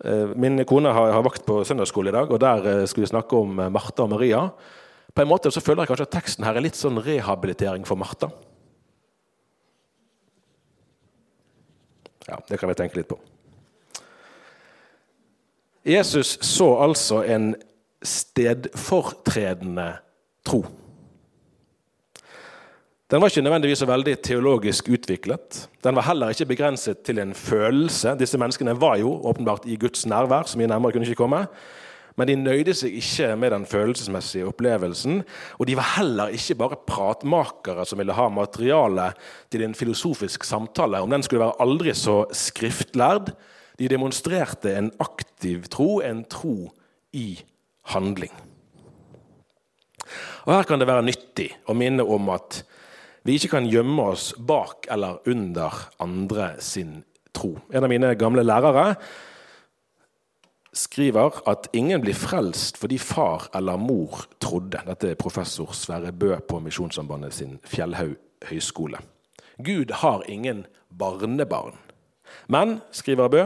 Eh, 0.05 0.35
min 0.39 0.65
kone 0.65 0.93
har, 0.95 1.23
vakt 1.23 1.47
på 1.47 1.61
søndagsskole 1.67 2.11
i 2.11 2.15
dag, 2.15 2.31
og 2.31 2.41
der 2.43 2.67
eh, 2.67 2.85
skulle 2.87 3.07
vi 3.07 3.13
snakke 3.13 3.37
om 3.37 3.59
eh, 3.59 3.73
Martha 3.73 4.05
og 4.05 4.13
Maria. 4.15 4.45
På 5.15 5.23
en 5.23 5.31
måte 5.31 5.51
så 5.51 5.63
føler 5.63 5.85
jeg 5.85 5.93
kanskje 5.93 6.07
at 6.09 6.15
teksten 6.15 6.47
her 6.47 6.59
er 6.59 6.65
litt 6.65 6.79
sånn 6.79 7.01
rehabilitering 7.03 7.87
for 7.87 7.99
Martha. 8.01 8.31
Ja, 12.29 12.39
det 12.47 12.61
kan 12.61 12.71
vi 12.71 12.79
tenke 12.79 13.01
litt 13.01 13.11
på. 13.11 13.19
Jesus 15.87 16.39
så 16.45 16.75
altså 16.83 17.23
en 17.25 17.55
stedfortredende 18.03 19.93
tro. 20.47 20.65
Den 23.11 23.21
var 23.21 23.27
ikke 23.27 23.43
nødvendigvis 23.43 23.81
så 23.83 23.89
veldig 23.91 24.21
teologisk 24.23 24.89
utviklet. 24.89 25.69
Den 25.85 25.97
var 25.99 26.07
heller 26.07 26.31
ikke 26.31 26.47
begrenset 26.47 27.01
til 27.03 27.19
en 27.19 27.35
følelse. 27.35 28.15
Disse 28.19 28.39
menneskene 28.39 28.77
var 28.81 29.01
jo 29.01 29.11
åpenbart 29.27 29.67
i 29.67 29.77
Guds 29.77 30.07
nærvær, 30.07 30.47
så 30.47 30.59
mye 30.59 30.71
nærmere 30.71 30.93
kunne 30.93 31.09
ikke 31.09 31.19
komme. 31.19 31.47
Men 32.17 32.29
de 32.29 32.37
nøyde 32.37 32.75
seg 32.77 32.95
ikke 33.01 33.33
med 33.41 33.51
den 33.51 33.67
følelsesmessige 33.67 34.47
opplevelsen. 34.47 35.23
Og 35.59 35.67
de 35.67 35.77
var 35.79 35.95
heller 35.97 36.35
ikke 36.37 36.55
bare 36.61 36.79
pratmakere 36.87 37.87
som 37.87 37.99
ville 37.99 38.15
ha 38.15 38.29
materiale 38.29 39.11
til 39.51 39.65
en 39.67 39.75
filosofisk 39.75 40.45
samtale. 40.45 41.01
Om 41.01 41.11
den 41.11 41.27
skulle 41.27 41.45
være 41.47 41.59
aldri 41.65 41.95
så 41.97 42.25
skriftlærd, 42.31 43.33
de 43.81 43.89
demonstrerte 43.89 44.75
en 44.77 44.91
aktiv 45.01 45.65
tro, 45.73 46.03
en 46.05 46.25
tro 46.29 46.69
i 47.17 47.41
handling. 47.95 48.33
Og 50.45 50.53
Her 50.53 50.69
kan 50.69 50.81
det 50.81 50.89
være 50.89 51.07
nyttig 51.07 51.49
å 51.65 51.77
minne 51.77 52.05
om 52.05 52.29
at 52.35 52.61
vi 53.25 53.37
ikke 53.37 53.55
kan 53.57 53.69
gjemme 53.69 54.11
oss 54.13 54.31
bak 54.37 54.89
eller 54.93 55.21
under 55.29 55.77
andre 56.01 56.55
sin 56.61 57.03
tro. 57.37 57.55
En 57.73 57.85
av 57.85 57.93
mine 57.93 58.13
gamle 58.21 58.45
lærere 58.45 58.95
skriver 60.77 61.41
at 61.51 61.69
ingen 61.77 62.05
blir 62.05 62.17
frelst 62.17 62.79
fordi 62.81 63.01
far 63.01 63.49
eller 63.57 63.81
mor 63.81 64.27
trodde. 64.43 64.83
Dette 64.87 65.13
er 65.13 65.21
professor 65.21 65.73
Sverre 65.77 66.13
Bø 66.13 66.37
på 66.45 66.61
Misjonssambandet 66.65 67.37
sin 67.37 67.57
Fjellhaug 67.65 68.17
høgskole. 68.49 69.01
Gud 69.61 69.93
har 70.01 70.25
ingen 70.29 70.67
barnebarn. 70.89 71.77
Men, 72.49 72.79
skriver 72.95 73.31
Bø, 73.33 73.45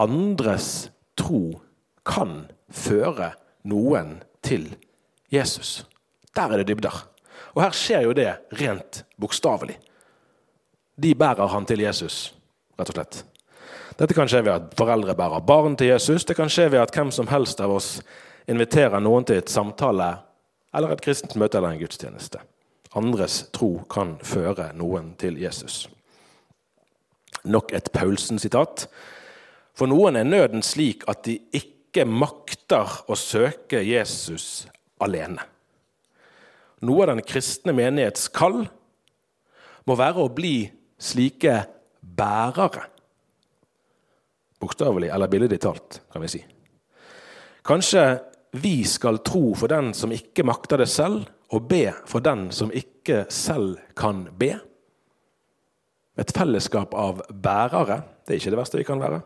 andres 0.00 0.90
tro 1.18 1.60
kan 2.06 2.46
føre 2.72 3.32
noen 3.68 4.20
til 4.42 4.70
Jesus. 5.32 5.82
Der 6.36 6.52
er 6.52 6.62
det 6.62 6.68
dybder. 6.72 6.94
Og 7.52 7.62
her 7.64 7.74
skjer 7.76 8.06
jo 8.06 8.14
det 8.16 8.30
rent 8.60 9.02
bokstavelig. 9.20 9.76
De 10.96 11.14
bærer 11.14 11.48
han 11.48 11.66
til 11.68 11.84
Jesus, 11.84 12.32
rett 12.78 12.92
og 12.92 12.96
slett. 12.96 13.22
Dette 13.98 14.16
kan 14.16 14.28
skje 14.28 14.42
ved 14.46 14.52
at 14.54 14.74
foreldre 14.76 15.14
bærer 15.16 15.44
barn 15.44 15.76
til 15.76 15.92
Jesus. 15.92 16.24
Det 16.24 16.36
kan 16.36 16.50
skje 16.52 16.70
ved 16.72 16.80
at 16.80 16.94
hvem 16.94 17.10
som 17.12 17.28
helst 17.28 17.60
av 17.60 17.72
oss 17.74 17.98
inviterer 18.48 19.00
noen 19.00 19.26
til 19.28 19.40
et 19.40 19.52
samtale 19.52 20.14
eller 20.72 20.94
et 20.94 21.04
kristent 21.04 21.36
møte 21.40 21.60
eller 21.60 21.74
en 21.74 21.82
gudstjeneste. 21.82 22.40
Andres 22.96 23.46
tro 23.52 23.74
kan 23.92 24.16
føre 24.24 24.70
noen 24.76 25.12
til 25.20 25.38
Jesus. 25.40 25.86
Nok 27.44 27.72
et 27.74 27.90
Paulsen-sitat. 27.94 28.86
For 29.74 29.90
noen 29.90 30.18
er 30.18 30.28
nøden 30.28 30.62
slik 30.64 31.06
at 31.10 31.24
de 31.26 31.38
ikke 31.56 32.04
makter 32.06 33.02
å 33.10 33.16
søke 33.18 33.82
Jesus 33.82 34.66
alene. 35.02 35.42
Noe 36.82 37.04
av 37.04 37.12
den 37.12 37.24
kristne 37.26 37.74
menighets 37.76 38.28
kall 38.34 38.64
må 39.86 39.98
være 39.98 40.22
å 40.22 40.32
bli 40.34 40.66
slike 41.02 41.60
bærere. 42.02 42.88
Bokstavelig 44.62 45.10
eller 45.10 45.30
billedlig 45.30 45.58
talt, 45.62 46.00
kan 46.12 46.22
vi 46.22 46.30
si. 46.30 46.42
Kanskje 47.66 48.04
vi 48.58 48.82
skal 48.86 49.22
tro 49.24 49.54
for 49.58 49.70
den 49.70 49.92
som 49.94 50.12
ikke 50.14 50.44
makter 50.46 50.82
det 50.82 50.90
selv, 50.90 51.24
og 51.52 51.66
be 51.68 51.90
for 52.08 52.24
den 52.24 52.46
som 52.54 52.70
ikke 52.74 53.24
selv 53.32 53.78
kan 53.98 54.24
be. 54.38 54.54
Et 56.20 56.32
fellesskap 56.36 56.92
av 56.98 57.22
bærere, 57.32 58.02
det 58.26 58.34
er 58.34 58.40
ikke 58.40 58.52
det 58.52 58.60
verste 58.60 58.80
vi 58.80 58.88
kan 58.88 59.00
være. 59.00 59.22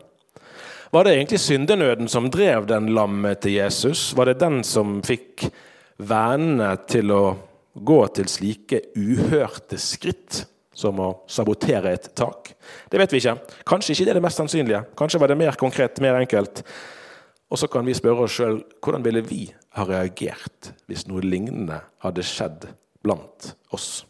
Var 0.91 1.03
det 1.03 1.15
egentlig 1.17 1.39
syndenøden 1.43 2.07
som 2.07 2.29
drev 2.31 2.67
den 2.69 2.93
lammet 2.95 3.41
til 3.43 3.57
Jesus? 3.57 4.13
Var 4.15 4.31
det 4.31 4.39
den 4.39 4.61
som 4.63 5.01
fikk 5.03 5.49
vennene 5.99 6.77
til 6.87 7.11
å 7.11 7.23
gå 7.75 7.99
til 8.15 8.29
slike 8.31 8.85
uhørte 8.95 9.79
skritt? 9.81 10.45
som 10.77 10.99
å 11.01 11.07
sabotere 11.29 11.95
et 11.95 12.11
tak? 12.17 12.51
Det 12.89 12.99
vet 13.01 13.13
vi 13.13 13.21
ikke. 13.21 13.33
Kanskje 13.67 13.95
ikke 13.95 14.05
det 14.05 14.11
er 14.13 14.19
det 14.19 14.25
mest 14.27 14.41
sannsynlige. 14.41 14.83
Kanskje 14.99 15.21
var 15.23 15.31
det 15.31 15.39
mer 15.39 15.57
konkret, 15.57 15.97
mer 16.03 16.19
enkelt. 16.19 16.61
Og 17.49 17.57
så 17.57 17.69
kan 17.71 17.87
vi 17.87 17.95
spørre 17.97 18.27
oss 18.27 18.35
sjøl 18.37 18.59
hvordan 18.83 19.05
ville 19.05 19.23
vi 19.25 19.41
ha 19.77 19.85
reagert 19.87 20.73
hvis 20.89 21.07
noe 21.09 21.23
lignende 21.25 21.79
hadde 22.03 22.25
skjedd 22.25 22.67
blant 23.05 23.53
oss? 23.73 24.03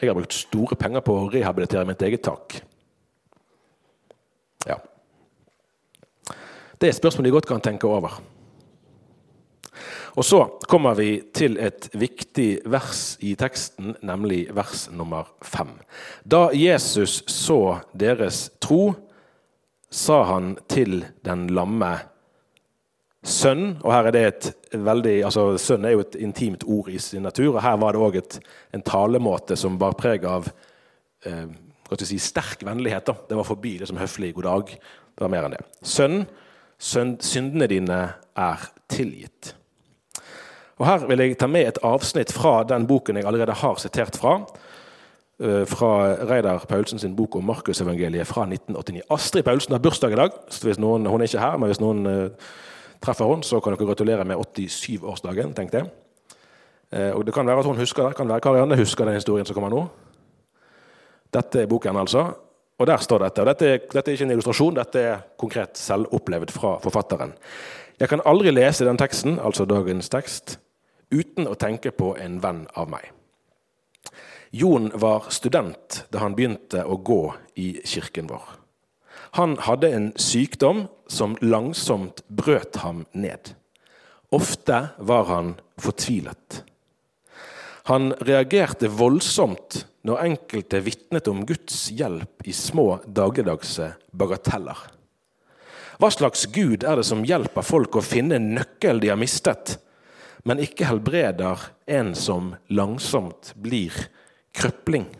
Jeg 0.00 0.10
har 0.10 0.16
brukt 0.18 0.36
store 0.36 0.76
penger 0.76 1.04
på 1.04 1.14
å 1.16 1.28
rehabilitere 1.32 1.86
mitt 1.88 2.02
eget 2.04 2.24
tak. 2.26 2.58
Ja. 4.68 4.76
Det 6.76 6.88
er 6.88 6.92
et 6.92 6.98
spørsmål 6.98 7.28
de 7.28 7.36
godt 7.36 7.48
kan 7.48 7.64
tenke 7.64 7.88
over. 7.88 8.18
Og 10.16 10.24
så 10.24 10.42
kommer 10.68 10.96
vi 10.96 11.10
til 11.36 11.58
et 11.60 11.90
viktig 11.92 12.62
vers 12.72 13.16
i 13.20 13.34
teksten, 13.36 13.94
nemlig 14.00 14.46
vers 14.56 14.86
nummer 14.92 15.28
fem. 15.44 15.74
Da 16.24 16.48
Jesus 16.56 17.22
så 17.28 17.78
deres 17.92 18.46
tro, 18.60 18.94
sa 19.92 20.22
han 20.32 20.56
til 20.68 21.04
den 21.24 21.46
lamme 21.54 21.92
sønn 23.26 23.76
Og 23.82 23.90
her 23.92 24.08
er 24.08 24.14
det 24.14 24.24
et 24.26 24.48
veldig, 24.72 25.16
altså 25.26 25.48
Sønn 25.58 25.84
er 25.84 25.96
jo 25.96 26.04
et 26.04 26.16
intimt 26.22 26.64
ord 26.64 26.88
i 26.92 26.98
sin 27.02 27.26
natur, 27.26 27.56
og 27.56 27.62
her 27.64 27.76
var 27.82 27.96
det 27.96 28.02
òg 28.06 28.18
en 28.74 28.84
talemåte 28.86 29.56
som 29.58 29.78
bar 29.78 29.96
preg 29.98 30.24
av 30.28 30.48
eh, 31.26 31.46
si, 32.02 32.18
sterk 32.18 32.64
vennlighet. 32.66 33.06
Da. 33.06 33.14
Det 33.28 33.38
var 33.38 33.48
forbi 33.48 33.76
det 33.78 33.88
som 33.88 33.98
høflig 33.98 34.34
'god 34.34 34.44
dag'. 34.44 34.76
Det 35.16 35.24
var 35.24 35.32
mer 35.32 35.46
enn 35.46 35.56
det. 35.56 35.64
Sønn, 35.82 36.26
sønn 36.78 37.16
syndene 37.20 37.66
dine 37.66 38.00
er 38.36 38.68
tilgitt. 38.88 39.54
Og 40.76 40.86
Her 40.86 41.06
vil 41.08 41.18
jeg 41.18 41.38
ta 41.38 41.46
med 41.48 41.66
et 41.66 41.78
avsnitt 41.82 42.32
fra 42.32 42.62
den 42.68 42.86
boken 42.86 43.16
jeg 43.16 43.24
allerede 43.24 43.52
har 43.52 43.78
sitert 43.80 44.16
fra. 44.16 44.42
Eh, 45.40 45.64
fra 45.68 46.16
Reidar 46.28 46.64
Paulsen 46.68 46.98
sin 46.98 47.16
bok 47.16 47.36
om 47.36 47.44
Markusevangeliet 47.44 48.26
fra 48.26 48.46
1989. 48.46 49.02
Astrid 49.10 49.44
Paulsen 49.44 49.72
har 49.72 49.80
bursdag 49.80 50.12
i 50.12 50.16
dag. 50.16 50.30
så 50.48 50.64
hvis 50.64 50.78
noen, 50.78 51.06
Hun 51.06 51.20
er 51.20 51.24
ikke 51.24 51.40
her, 51.40 51.56
men 51.56 51.68
hvis 51.68 51.80
noen 51.80 52.06
uh, 52.06 52.28
treffer 53.02 53.30
henne, 53.30 53.46
så 53.46 53.60
kan 53.60 53.74
dere 53.74 53.88
gratulere 53.88 54.24
med 54.24 54.36
87-årsdagen. 54.36 55.54
tenk 55.54 55.72
det. 55.72 55.84
Uh, 56.94 57.16
og 57.16 57.26
Det 57.26 57.34
kan 57.34 57.46
være 57.46 57.58
at 57.58 57.66
hun 57.66 57.76
husker 57.76 58.08
det. 58.08 58.16
kan 58.16 58.28
være 58.28 58.40
Karianne 58.40 58.76
husker 58.76 59.04
den 59.04 59.14
historien 59.14 59.46
som 59.46 59.54
kommer 59.54 59.70
nå. 59.70 59.86
Dette 61.32 61.62
er 61.62 61.66
boken, 61.66 61.96
altså. 61.96 62.32
Og 62.78 62.86
der 62.86 62.96
står 62.96 63.18
dette. 63.18 63.40
og 63.40 63.46
dette, 63.46 63.80
dette 63.92 64.10
er 64.10 64.14
ikke 64.14 64.24
en 64.24 64.30
illustrasjon, 64.30 64.74
dette 64.74 65.00
er 65.00 65.20
konkret 65.38 65.78
selvopplevd 65.78 66.52
fra 66.52 66.78
forfatteren. 66.78 67.32
Jeg 68.00 68.08
kan 68.08 68.20
aldri 68.24 68.50
lese 68.50 68.84
den 68.84 68.98
teksten, 69.00 69.38
altså 69.40 69.64
dagens 69.64 70.08
tekst, 70.12 70.58
uten 71.10 71.48
å 71.48 71.54
tenke 71.54 71.90
på 71.90 72.16
en 72.20 72.42
venn 72.42 72.66
av 72.76 72.90
meg. 72.92 73.08
Jon 74.52 74.90
var 74.94 75.30
student 75.30 76.04
da 76.12 76.20
han 76.22 76.36
begynte 76.36 76.84
å 76.84 76.96
gå 76.96 77.22
i 77.56 77.80
kirken 77.84 78.28
vår. 78.28 78.65
Han 79.36 79.58
hadde 79.60 79.88
en 79.92 80.12
sykdom 80.16 80.86
som 81.12 81.34
langsomt 81.44 82.22
brøt 82.28 82.78
ham 82.80 83.02
ned. 83.12 83.50
Ofte 84.32 84.78
var 84.96 85.28
han 85.28 85.50
fortvilet. 85.76 86.62
Han 87.90 88.14
reagerte 88.24 88.88
voldsomt 88.88 89.82
når 90.08 90.22
enkelte 90.24 90.80
vitnet 90.86 91.28
om 91.28 91.44
Guds 91.44 91.90
hjelp 91.92 92.48
i 92.48 92.54
små 92.56 92.86
dagligdagse 93.04 93.90
bagateller. 94.16 94.80
Hva 96.00 96.10
slags 96.16 96.48
gud 96.56 96.88
er 96.88 96.96
det 96.96 97.04
som 97.04 97.28
hjelper 97.28 97.66
folk 97.66 98.00
å 98.00 98.04
finne 98.04 98.40
en 98.40 98.54
nøkkel 98.56 99.04
de 99.04 99.12
har 99.12 99.20
mistet, 99.20 99.76
men 100.48 100.64
ikke 100.64 100.88
helbreder 100.88 101.68
en 101.84 102.14
som 102.16 102.54
langsomt 102.72 103.52
blir 103.60 103.92
krøpling. 104.56 105.10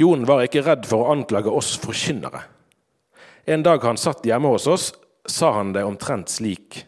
Jon 0.00 0.24
var 0.24 0.46
ikke 0.46 0.62
redd 0.64 0.86
for 0.88 1.04
å 1.04 1.12
anklage 1.12 1.52
oss 1.52 1.74
forkynnere. 1.82 2.40
En 3.44 3.64
dag 3.66 3.82
han 3.84 4.00
satt 4.00 4.24
hjemme 4.24 4.48
hos 4.48 4.68
oss, 4.70 4.86
sa 5.28 5.52
han 5.58 5.74
det 5.76 5.84
omtrent 5.84 6.32
slik. 6.32 6.86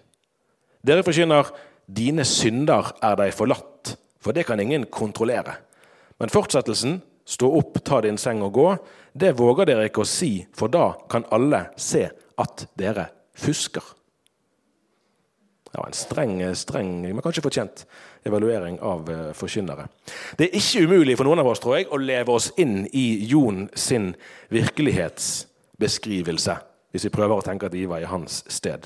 Dere 0.81 1.05
forkynner 1.05 1.51
'dine 1.87 2.25
synder 2.25 2.95
er 3.03 3.17
deg 3.21 3.35
forlatt', 3.37 3.97
for 4.19 4.33
det 4.33 4.47
kan 4.47 4.61
ingen 4.61 4.87
kontrollere. 4.87 5.59
Men 6.19 6.33
fortsettelsen 6.33 7.03
'stå 7.27 7.53
opp, 7.59 7.85
ta 7.85 8.01
din 8.01 8.19
seng 8.19 8.43
og 8.43 8.53
gå', 8.55 8.79
det 9.13 9.37
våger 9.37 9.67
dere 9.67 9.89
ikke 9.91 10.03
å 10.03 10.09
si, 10.09 10.47
for 10.55 10.69
da 10.69 10.93
kan 11.09 11.25
alle 11.31 11.69
se 11.77 12.09
at 12.39 12.67
dere 12.77 13.11
fusker. 13.35 13.83
Det 15.73 15.79
var 15.79 15.87
en 15.87 15.93
streng, 15.93 16.55
streng, 16.55 17.03
men 17.03 17.23
kanskje 17.25 17.45
fortjent 17.45 17.85
evaluering 18.27 18.81
av 18.81 19.11
uh, 19.11 19.33
forkynnere. 19.37 19.87
Det 20.39 20.45
er 20.49 20.57
ikke 20.59 20.83
umulig 20.87 21.17
for 21.19 21.25
noen 21.29 21.41
av 21.43 21.49
oss 21.53 21.61
tror 21.63 21.77
jeg, 21.79 21.87
å 21.91 21.97
leve 22.01 22.31
oss 22.35 22.49
inn 22.61 22.77
i 22.93 23.27
Jon 23.31 23.69
sin 23.75 24.15
virkelighetsbeskrivelse. 24.53 26.55
Hvis 26.93 27.07
vi 27.09 27.15
prøver 27.15 27.37
å 27.41 27.45
tenke 27.45 27.67
at 27.67 27.75
de 27.75 27.89
var 27.89 28.01
i 28.05 28.11
hans 28.11 28.45
sted. 28.53 28.81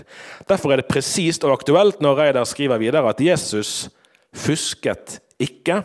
Derfor 0.46 0.72
er 0.72 0.76
det 0.80 0.90
presist 0.90 1.44
og 1.44 1.52
aktuelt 1.56 2.00
når 2.04 2.18
Reidar 2.20 2.46
skriver 2.46 2.78
videre 2.78 3.10
at 3.10 3.20
Jesus 3.20 3.88
fusket 4.36 5.20
ikke. 5.42 5.82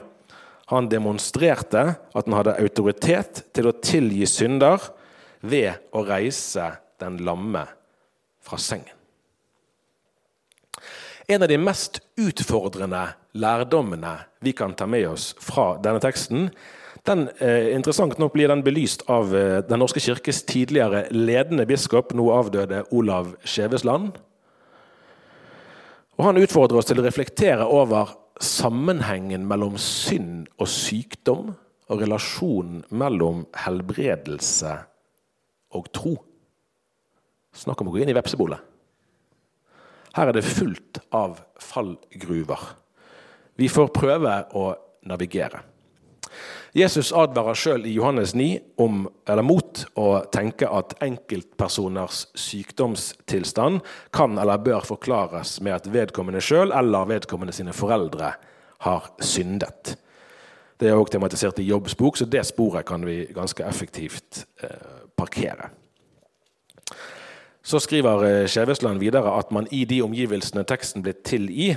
Han 0.71 0.89
demonstrerte 0.91 1.83
at 1.97 2.25
han 2.27 2.37
hadde 2.37 2.59
autoritet 2.61 3.33
til 3.55 3.65
å 3.67 3.77
tilgi 3.81 4.25
synder 4.29 4.77
ved 5.41 5.71
å 5.97 5.99
reise 6.05 6.65
den 7.01 7.17
lamme 7.25 7.65
fra 8.45 8.57
sengen. 8.61 9.00
En 11.31 11.43
av 11.43 11.47
de 11.47 11.55
mest 11.57 12.01
utfordrende 12.19 12.99
lærdommene 13.39 14.17
vi 14.43 14.51
kan 14.51 14.73
ta 14.75 14.83
med 14.89 15.05
oss 15.13 15.29
fra 15.39 15.77
denne 15.79 16.01
teksten, 16.03 16.49
den, 17.07 17.29
eh, 17.39 17.71
interessant 17.71 18.17
nok 18.19 18.33
blir 18.33 18.49
den 18.51 18.63
belyst 18.65 19.05
av 19.09 19.31
eh, 19.35 19.61
Den 19.61 19.79
norske 19.79 20.01
kirkes 20.03 20.43
tidligere 20.43 21.05
ledende 21.11 21.65
biskop, 21.65 22.11
nå 22.11 22.25
avdøde 22.35 22.83
Olav 22.91 23.31
Skjevesland. 23.45 24.17
Og 26.17 26.25
Han 26.25 26.37
utfordrer 26.37 26.77
oss 26.77 26.89
til 26.91 26.99
å 26.99 27.05
reflektere 27.05 27.63
over 27.63 28.11
sammenhengen 28.41 29.47
mellom 29.47 29.77
synd 29.77 30.49
og 30.59 30.67
sykdom, 30.67 31.55
og 31.87 32.01
relasjonen 32.01 32.83
mellom 32.91 33.45
helbredelse 33.55 34.75
og 35.75 35.87
tro. 35.95 36.17
Snakk 37.55 37.81
om 37.81 37.87
å 37.87 37.95
gå 37.95 38.03
inn 38.03 38.11
i 38.11 38.19
vepsebolet. 38.19 38.70
Her 40.15 40.31
er 40.31 40.35
det 40.35 40.45
fullt 40.47 40.99
av 41.15 41.39
fallgruver. 41.61 42.63
Vi 43.55 43.69
får 43.71 43.91
prøve 43.95 44.37
å 44.57 44.71
navigere. 45.07 45.61
Jesus 46.71 47.09
advarer 47.11 47.57
sjøl 47.59 47.83
i 47.87 47.93
Johannes 47.97 48.31
9 48.37 48.47
om, 48.79 49.03
mot 49.43 49.81
å 49.99 50.07
tenke 50.31 50.69
at 50.71 50.95
enkeltpersoners 51.03 52.29
sykdomstilstand 52.39 53.81
kan 54.15 54.39
eller 54.39 54.61
bør 54.63 54.87
forklares 54.93 55.57
med 55.63 55.75
at 55.81 55.89
vedkommende 55.91 56.43
sjøl 56.43 56.71
eller 56.75 57.09
vedkommende 57.11 57.55
sine 57.55 57.75
foreldre 57.75 58.31
har 58.87 59.11
syndet. 59.19 59.97
Det 60.79 60.89
er 60.89 60.97
òg 60.97 61.11
tematisert 61.13 61.59
i 61.61 61.67
Jobbs 61.67 61.97
bok, 61.99 62.17
så 62.17 62.25
det 62.25 62.45
sporet 62.47 62.87
kan 62.87 63.03
vi 63.05 63.25
ganske 63.35 63.67
effektivt 63.67 64.45
eh, 64.63 65.03
parkere. 65.19 65.69
Så 67.63 67.79
skriver 67.79 68.25
eh, 68.25 68.47
Skjevesland 68.49 68.99
videre 68.99 69.35
at 69.37 69.51
man 69.53 69.67
i 69.71 69.83
de 69.85 70.01
omgivelsene 70.01 70.63
teksten 70.67 71.05
ble 71.05 71.13
til 71.25 71.49
i, 71.49 71.75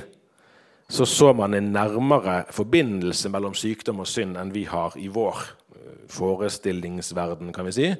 så 0.88 1.04
så 1.08 1.32
man 1.32 1.54
en 1.54 1.72
nærmere 1.72 2.44
forbindelse 2.52 3.28
mellom 3.32 3.54
sykdom 3.56 4.02
og 4.04 4.08
synd 4.08 4.36
enn 4.36 4.52
vi 4.52 4.66
har 4.68 4.96
i 5.00 5.08
vår 5.08 5.40
eh, 5.76 6.04
forestillingsverden, 6.12 7.52
kan 7.52 7.68
vi 7.68 7.76
si. 7.76 7.90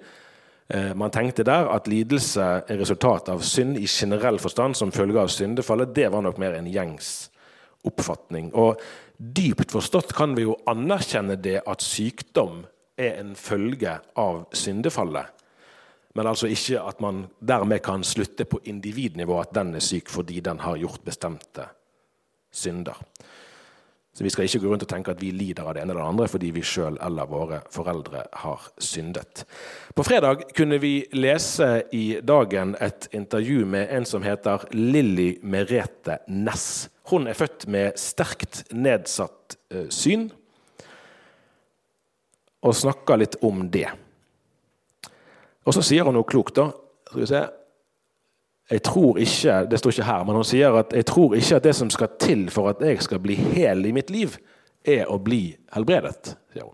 Eh, 0.68 0.92
man 0.97 1.12
tenkte 1.12 1.44
der 1.44 1.68
at 1.73 1.88
lidelse 1.88 2.42
er 2.42 2.81
resultat 2.81 3.29
av 3.29 3.44
synd 3.44 3.79
i 3.81 3.87
generell 3.87 4.38
forstand 4.40 4.77
som 4.77 4.92
følge 4.92 5.20
av 5.20 5.33
syndefallet. 5.33 5.94
Det 5.94 6.11
var 6.12 6.25
nok 6.25 6.40
mer 6.40 6.57
en 6.57 6.70
gjengs 6.70 7.31
oppfatning. 7.85 8.53
Og 8.55 8.81
dypt 9.18 9.73
forstått 9.73 10.14
kan 10.16 10.37
vi 10.37 10.47
jo 10.47 10.57
anerkjenne 10.70 11.37
det 11.37 11.61
at 11.68 11.85
sykdom 11.85 12.64
er 12.97 13.20
en 13.20 13.35
følge 13.37 13.99
av 14.16 14.44
syndefallet. 14.57 15.29
Men 16.14 16.31
altså 16.31 16.46
ikke 16.46 16.83
at 16.83 17.00
man 17.03 17.24
dermed 17.40 17.83
kan 17.83 18.05
slutte 18.07 18.46
på 18.46 18.61
individnivå 18.70 19.40
at 19.40 19.55
den 19.55 19.74
er 19.74 19.83
syk 19.83 20.09
fordi 20.12 20.40
den 20.40 20.61
har 20.62 20.79
gjort 20.79 21.03
bestemte 21.05 21.66
synder. 22.55 23.00
Så 24.14 24.22
vi 24.24 24.31
skal 24.31 24.46
ikke 24.46 24.61
gå 24.62 24.68
rundt 24.70 24.85
og 24.87 24.88
tenke 24.88 25.11
at 25.11 25.22
vi 25.22 25.33
lider 25.35 25.66
av 25.66 25.74
det 25.74 25.83
ene 25.83 25.90
eller 25.90 26.05
det 26.05 26.12
andre 26.12 26.29
fordi 26.31 26.53
vi 26.55 26.62
sjøl 26.62 27.00
eller 27.03 27.27
våre 27.27 27.59
foreldre 27.74 28.22
har 28.44 28.68
syndet. 28.79 29.42
På 29.90 30.05
fredag 30.07 30.44
kunne 30.55 30.79
vi 30.79 30.92
lese 31.18 31.70
i 31.92 32.20
Dagen 32.22 32.77
et 32.79 33.09
intervju 33.11 33.64
med 33.66 33.90
en 33.90 34.07
som 34.07 34.22
heter 34.22 34.68
Lilly 34.70 35.40
Merete 35.42 36.20
Næss. 36.31 36.87
Hun 37.11 37.27
er 37.27 37.35
født 37.35 37.66
med 37.66 37.98
sterkt 37.98 38.62
nedsatt 38.70 39.59
eh, 39.74 39.90
syn, 39.90 40.29
og 42.64 42.79
snakker 42.79 43.18
litt 43.20 43.35
om 43.44 43.66
det. 43.68 43.90
Og 45.64 45.74
så 45.77 45.83
sier 45.85 46.07
hun 46.07 46.16
noe 46.16 46.29
klokt, 46.29 46.57
da. 46.59 46.70
Skal 47.09 47.22
vi 47.22 47.31
se 47.31 47.44
jeg 48.70 48.81
tror 48.83 49.18
ikke, 49.20 49.66
Det 49.70 49.79
står 49.79 49.90
ikke 49.90 50.05
her, 50.09 50.24
men 50.24 50.38
hun 50.38 50.44
sier 50.44 50.79
at 50.79 50.92
jeg 50.96 51.07
tror 51.07 51.35
ikke 51.37 51.57
at 51.57 51.64
det 51.64 51.74
som 51.77 51.90
skal 51.90 52.09
til 52.20 52.46
for 52.50 52.70
at 52.70 52.81
jeg 52.81 53.03
skal 53.03 53.20
bli 53.20 53.35
hel 53.35 53.85
i 53.85 53.92
mitt 53.92 54.11
liv, 54.11 54.38
er 54.85 55.05
å 55.09 55.18
bli 55.18 55.57
helbredet. 55.74 56.37
sier 56.53 56.64
Hun 56.64 56.72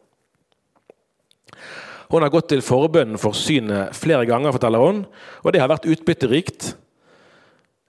Hun 2.10 2.22
har 2.22 2.30
gått 2.30 2.48
til 2.48 2.62
forbønn 2.62 3.18
for 3.18 3.32
synet 3.32 3.94
flere 3.94 4.26
ganger, 4.26 4.52
forteller 4.52 4.78
hun, 4.78 5.06
og 5.44 5.52
det 5.52 5.60
har 5.60 5.68
vært 5.68 5.86
utbytterikt. 5.86 6.76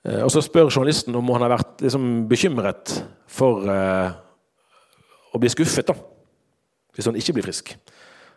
Eh, 0.06 0.22
og 0.24 0.32
Så 0.32 0.42
spør 0.42 0.70
journalisten 0.70 1.16
om 1.16 1.26
hun 1.26 1.42
har 1.42 1.50
vært 1.50 1.82
liksom, 1.82 2.28
bekymret 2.28 3.04
for 3.28 3.66
uh, 3.66 4.12
å 5.34 5.40
bli 5.40 5.50
skuffet 5.50 5.88
da, 5.88 5.96
hvis 6.94 7.06
hun 7.06 7.16
ikke 7.16 7.34
blir 7.34 7.44
frisk. 7.44 7.76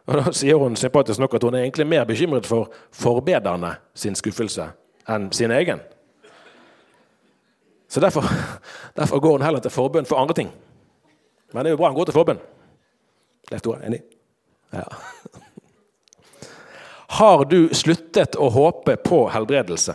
Og 0.06 0.18
Da 0.18 0.32
sier 0.36 0.58
hun 0.60 0.76
sympatisk 0.76 1.20
nok 1.20 1.34
at 1.34 1.42
hun 1.42 1.54
er 1.54 1.64
egentlig 1.64 1.86
mer 1.86 2.04
bekymret 2.04 2.46
for 2.46 2.72
forbederne 2.92 3.76
sin 3.94 4.14
skuffelse 4.14 4.68
enn 5.08 5.30
sin 5.32 5.50
egen. 5.50 5.80
Så 7.88 8.00
derfor, 8.00 8.24
derfor 8.98 9.20
går 9.20 9.38
hun 9.38 9.46
heller 9.46 9.60
til 9.60 9.70
forbønn 9.70 10.06
for 10.06 10.20
andre 10.20 10.34
ting. 10.34 10.52
Men 11.52 11.64
det 11.64 11.70
er 11.70 11.76
jo 11.76 11.80
bra 11.80 11.92
han 11.92 11.96
går 11.96 12.10
til 12.10 12.18
forbønn. 12.18 12.42
Leif 13.50 13.62
Tore, 13.62 13.84
enig? 13.86 14.02
Ja. 14.72 14.84
Har 17.18 17.44
du 17.46 17.68
sluttet 17.76 18.36
å 18.36 18.48
håpe 18.50 18.96
på 18.96 19.28
helbredelse? 19.30 19.94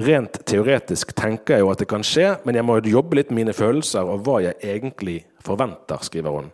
Rent 0.00 0.38
teoretisk 0.48 1.10
tenker 1.18 1.58
jeg 1.58 1.64
jo 1.64 1.70
at 1.72 1.80
det 1.82 1.88
kan 1.90 2.04
skje, 2.06 2.38
men 2.46 2.56
jeg 2.56 2.64
må 2.64 2.78
jobbe 2.80 3.18
litt 3.18 3.32
med 3.32 3.42
mine 3.42 3.54
følelser 3.56 4.08
og 4.08 4.22
hva 4.24 4.38
jeg 4.46 4.56
egentlig 4.64 5.18
forventer, 5.44 6.00
skriver 6.06 6.32
hun. 6.32 6.48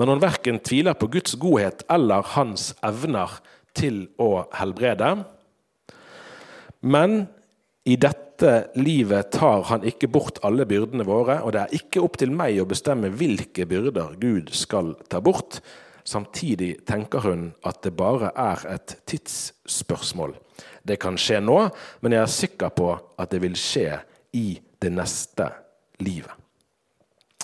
Men 0.00 0.12
hun 0.12 0.22
verken 0.22 0.62
tviler 0.64 0.96
på 0.96 1.10
Guds 1.12 1.36
godhet 1.40 1.84
eller 1.92 2.24
hans 2.36 2.70
evner 2.86 3.34
til 3.76 4.06
å 4.22 4.46
helbrede. 4.56 5.10
Men 6.88 7.26
i 7.84 7.98
dette 8.00 8.54
livet 8.80 9.28
tar 9.34 9.66
han 9.68 9.84
ikke 9.84 10.08
bort 10.12 10.40
alle 10.46 10.64
byrdene 10.68 11.04
våre, 11.08 11.42
og 11.44 11.52
det 11.52 11.66
er 11.66 11.76
ikke 11.76 12.04
opp 12.04 12.16
til 12.20 12.32
meg 12.32 12.62
å 12.62 12.68
bestemme 12.68 13.12
hvilke 13.12 13.68
byrder 13.68 14.16
Gud 14.22 14.54
skal 14.56 14.94
ta 15.12 15.20
bort. 15.20 15.60
Samtidig 16.06 16.86
tenker 16.88 17.24
hun 17.26 17.50
at 17.66 17.82
det 17.84 17.96
bare 17.98 18.32
er 18.38 18.64
et 18.76 18.96
tidsspørsmål. 19.10 20.36
Det 20.86 20.98
kan 21.02 21.18
skje 21.18 21.40
nå, 21.42 21.58
men 22.00 22.14
jeg 22.14 22.22
er 22.22 22.34
sikker 22.36 22.74
på 22.76 22.90
at 23.18 23.32
det 23.32 23.42
vil 23.42 23.56
skje 23.58 23.98
i 24.38 24.48
det 24.82 24.92
neste 24.94 25.50
livet. 26.02 26.32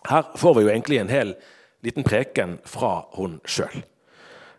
Her 0.06 0.28
får 0.38 0.54
vi 0.56 0.64
jo 0.66 0.70
egentlig 0.70 1.00
en 1.00 1.12
hel 1.12 1.34
liten 1.82 2.06
preken 2.06 2.56
fra 2.66 3.00
hun 3.16 3.40
sjøl. 3.46 3.82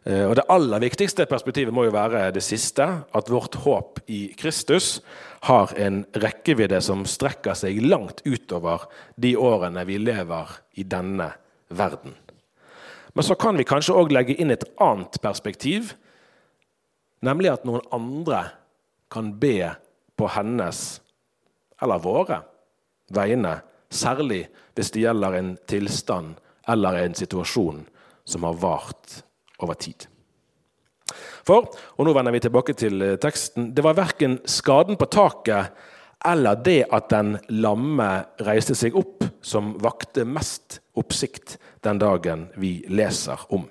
Eh, 0.03 0.25
og 0.27 0.35
Det 0.35 0.47
aller 0.51 0.83
viktigste 0.83 1.27
perspektivet 1.29 1.73
må 1.75 1.85
jo 1.87 1.95
være 1.95 2.31
det 2.35 2.43
siste, 2.43 2.85
at 3.03 3.31
vårt 3.31 3.55
håp 3.63 4.01
i 4.07 4.33
Kristus 4.39 5.01
har 5.47 5.71
en 5.79 6.03
rekkevidde 6.15 6.81
som 6.83 7.05
strekker 7.07 7.55
seg 7.55 7.79
langt 7.83 8.23
utover 8.25 8.87
de 9.15 9.35
årene 9.39 9.85
vi 9.87 9.99
lever 9.99 10.57
i 10.75 10.83
denne 10.83 11.31
verden. 11.69 12.15
Men 13.13 13.23
så 13.23 13.35
kan 13.35 13.57
vi 13.57 13.67
kanskje 13.67 13.95
òg 13.95 14.11
legge 14.11 14.35
inn 14.39 14.51
et 14.51 14.65
annet 14.81 15.19
perspektiv, 15.21 15.93
nemlig 17.23 17.51
at 17.53 17.65
noen 17.67 17.83
andre 17.93 18.47
kan 19.13 19.33
be 19.39 19.73
på 20.17 20.29
hennes, 20.33 21.01
eller 21.81 22.01
våre, 22.01 22.41
vegne, 23.13 23.59
særlig 23.93 24.47
hvis 24.73 24.91
det 24.93 25.03
gjelder 25.05 25.37
en 25.37 25.53
tilstand 25.69 26.39
eller 26.69 26.97
en 27.03 27.15
situasjon 27.17 27.83
som 28.25 28.47
har 28.47 28.57
vart 28.57 29.19
over 29.61 29.77
tid. 29.77 30.07
For, 31.43 31.67
og 31.67 32.07
nå 32.07 32.13
vender 32.15 32.33
vi 32.33 32.41
tilbake 32.45 32.75
til 32.79 33.01
eh, 33.03 33.17
teksten, 33.21 33.73
det 33.75 33.83
var 33.83 33.97
verken 33.99 34.39
skaden 34.49 34.97
på 34.97 35.09
taket 35.11 35.75
eller 36.23 36.55
det 36.63 36.85
at 36.95 37.09
den 37.11 37.35
lamme 37.51 38.07
reiste 38.47 38.75
seg 38.79 38.95
opp, 38.95 39.25
som 39.43 39.73
vakte 39.83 40.23
mest 40.23 40.79
oppsikt 40.95 41.57
den 41.83 41.99
dagen 41.99 42.45
vi 42.55 42.77
leser 42.87 43.41
om. 43.51 43.65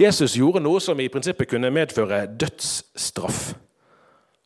Jesus 0.00 0.34
gjorde 0.34 0.64
noe 0.64 0.82
som 0.82 0.98
i 0.98 1.06
prinsippet 1.12 1.52
kunne 1.52 1.70
medføre 1.70 2.24
dødsstraff. 2.26 3.52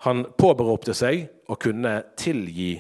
Han 0.07 0.25
påberopte 0.38 0.95
seg 0.95 1.27
å 1.51 1.59
kunne 1.59 1.99
tilgi 2.19 2.77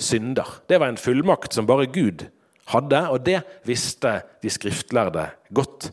synder. 0.00 0.60
Det 0.68 0.80
var 0.80 0.90
en 0.90 1.00
fullmakt 1.00 1.54
som 1.56 1.68
bare 1.68 1.90
Gud 1.92 2.26
hadde, 2.72 3.00
og 3.12 3.22
det 3.26 3.42
visste 3.68 4.20
de 4.42 4.52
skriftlærde 4.52 5.26
godt. 5.52 5.90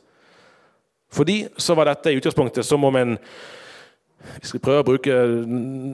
Fordi 1.13 1.45
så 1.59 1.75
var 1.77 1.89
dette 1.91 2.11
i 2.11 2.19
utgangspunktet 2.19 2.67
som 2.67 2.83
om 2.87 2.99
en 2.99 3.15
vi 4.27 4.49
skal 4.49 4.79
å 4.81 4.83
bruke 4.83 5.13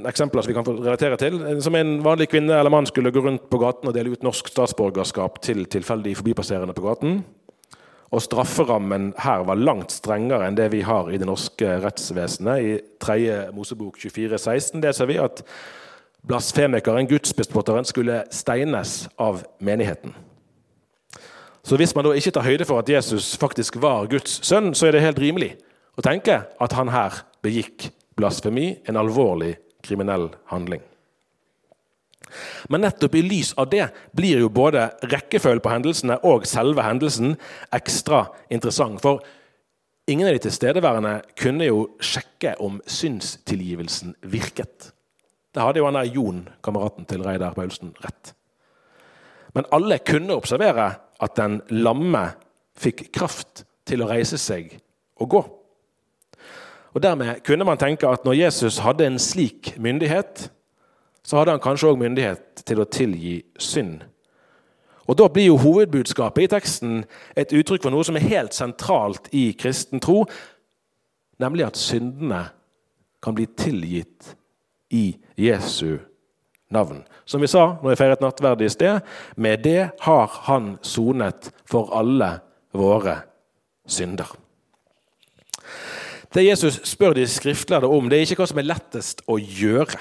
eksempler 0.10 0.42
som 0.42 0.50
vi 0.50 0.56
kan 0.56 0.66
relatere 0.66 1.18
til. 1.20 1.36
Som 1.62 1.76
en 1.78 1.98
vanlig 2.06 2.30
kvinne 2.32 2.56
eller 2.56 2.72
mann 2.72 2.88
skulle 2.90 3.12
gå 3.14 3.22
rundt 3.22 3.50
på 3.52 3.60
gaten 3.62 3.90
og 3.90 3.96
dele 3.96 4.16
ut 4.16 4.24
norsk 4.26 4.48
statsborgerskap 4.50 5.42
til 5.44 5.66
tilfeldig 5.70 6.16
forbipasserende 6.18 6.74
på 6.74 6.86
gaten. 6.86 7.20
Og 8.14 8.22
strafferammen 8.22 9.12
her 9.24 9.42
var 9.48 9.58
langt 9.58 9.96
strengere 9.96 10.46
enn 10.46 10.58
det 10.58 10.68
vi 10.70 10.84
har 10.86 11.10
i 11.10 11.18
det 11.18 11.26
norske 11.26 11.80
rettsvesenet. 11.82 12.60
I 12.62 12.76
3. 13.02 13.16
Mosebok 13.56 13.98
24, 13.98 14.38
16 14.38 14.84
leser 14.84 15.10
vi 15.10 15.18
at 15.22 15.42
blasfemikeren, 16.30 17.10
gudsbespotteren, 17.10 17.90
skulle 17.90 18.22
steines 18.32 19.08
av 19.18 19.42
menigheten. 19.60 20.14
Så 21.64 21.80
hvis 21.80 21.96
man 21.96 22.06
da 22.06 22.14
ikke 22.14 22.36
tar 22.36 22.46
høyde 22.46 22.68
for 22.70 22.84
at 22.84 22.92
Jesus 22.92 23.34
faktisk 23.40 23.82
var 23.82 24.06
Guds 24.12 24.42
sønn, 24.46 24.74
så 24.76 24.88
er 24.88 24.96
det 24.96 25.06
helt 25.08 25.22
rimelig 25.24 25.54
å 25.98 26.06
tenke 26.06 26.44
at 26.46 26.78
han 26.78 26.94
her 26.94 27.24
begikk 27.44 27.90
blasfemi, 28.20 28.76
en 28.86 29.00
alvorlig 29.00 29.56
kriminell 29.84 30.30
handling. 30.52 30.84
Men 32.70 32.86
nettopp 32.86 33.16
i 33.16 33.24
lys 33.26 33.54
av 33.60 33.70
det 33.72 33.88
blir 34.16 34.44
jo 34.44 34.50
både 34.54 34.90
rekkefølgen 35.12 35.64
på 35.64 35.72
hendelsene 35.74 36.20
og 36.28 36.48
selve 36.50 36.86
hendelsen 36.86 37.36
ekstra 37.76 38.26
interessant. 38.54 39.02
For 39.04 39.24
ingen 40.10 40.28
av 40.30 40.38
de 40.38 40.44
tilstedeværende 40.48 41.16
kunne 41.40 41.70
jo 41.70 41.86
sjekke 42.04 42.56
om 42.64 42.80
synstilgivelsen 42.86 44.16
virket. 44.34 44.92
Det 45.54 45.62
hadde 45.62 45.82
jo 45.82 45.90
han 45.90 46.00
der 46.00 46.10
Jon, 46.10 46.48
kameraten 46.66 47.06
til 47.10 47.22
Reidar 47.26 47.54
Paulsen, 47.54 47.94
rett. 48.02 48.34
Men 49.54 49.70
alle 49.72 50.00
kunne 50.02 50.34
observere 50.34 50.96
at 51.22 51.36
den 51.38 51.60
lamme 51.70 52.32
fikk 52.80 53.12
kraft 53.14 53.64
til 53.86 54.02
å 54.02 54.10
reise 54.10 54.40
seg 54.42 54.72
og 55.22 55.30
gå. 55.30 55.44
Og 56.94 57.02
Dermed 57.02 57.42
kunne 57.46 57.66
man 57.66 57.80
tenke 57.82 58.10
at 58.10 58.26
når 58.26 58.38
Jesus 58.38 58.80
hadde 58.86 59.06
en 59.08 59.20
slik 59.22 59.74
myndighet, 59.82 60.50
så 61.24 61.40
hadde 61.40 61.56
han 61.56 61.64
kanskje 61.64 61.92
òg 61.92 62.02
myndighet 62.02 62.64
til 62.68 62.82
å 62.84 62.90
tilgi 62.90 63.38
synd. 63.60 64.04
Og 65.08 65.18
Da 65.18 65.28
blir 65.28 65.50
jo 65.50 65.58
hovedbudskapet 65.60 66.46
i 66.46 66.52
teksten 66.52 67.04
et 67.36 67.52
uttrykk 67.52 67.84
for 67.84 67.92
noe 67.92 68.06
som 68.08 68.16
er 68.16 68.28
helt 68.28 68.56
sentralt 68.56 69.28
i 69.36 69.52
kristen 69.60 70.00
tro, 70.00 70.24
nemlig 71.40 71.66
at 71.68 71.80
syndene 71.80 72.46
kan 73.24 73.36
bli 73.36 73.48
tilgitt 73.60 74.36
i 74.92 75.18
Jesu 75.40 76.00
navn. 76.72 77.04
Som 77.26 77.42
vi 77.42 77.48
sa 77.52 77.78
når 77.82 77.94
vi 77.94 78.00
feiret 78.00 78.24
nattverd 78.24 78.64
i 78.64 78.72
sted, 78.72 79.04
med 79.36 79.64
det 79.64 79.92
har 80.06 80.40
han 80.48 80.78
sonet 80.82 81.52
for 81.70 81.92
alle 81.96 82.38
våre 82.74 83.20
synder. 83.88 84.32
Det 86.34 86.46
Jesus 86.48 86.80
spør 86.90 87.14
de 87.14 87.28
skriftlærde 87.30 87.88
om, 87.88 88.10
det 88.10 88.18
er 88.18 88.26
ikke 88.26 88.42
hva 88.42 88.50
som 88.50 88.62
er 88.62 88.72
lettest 88.72 89.22
å 89.30 89.38
gjøre. 89.38 90.00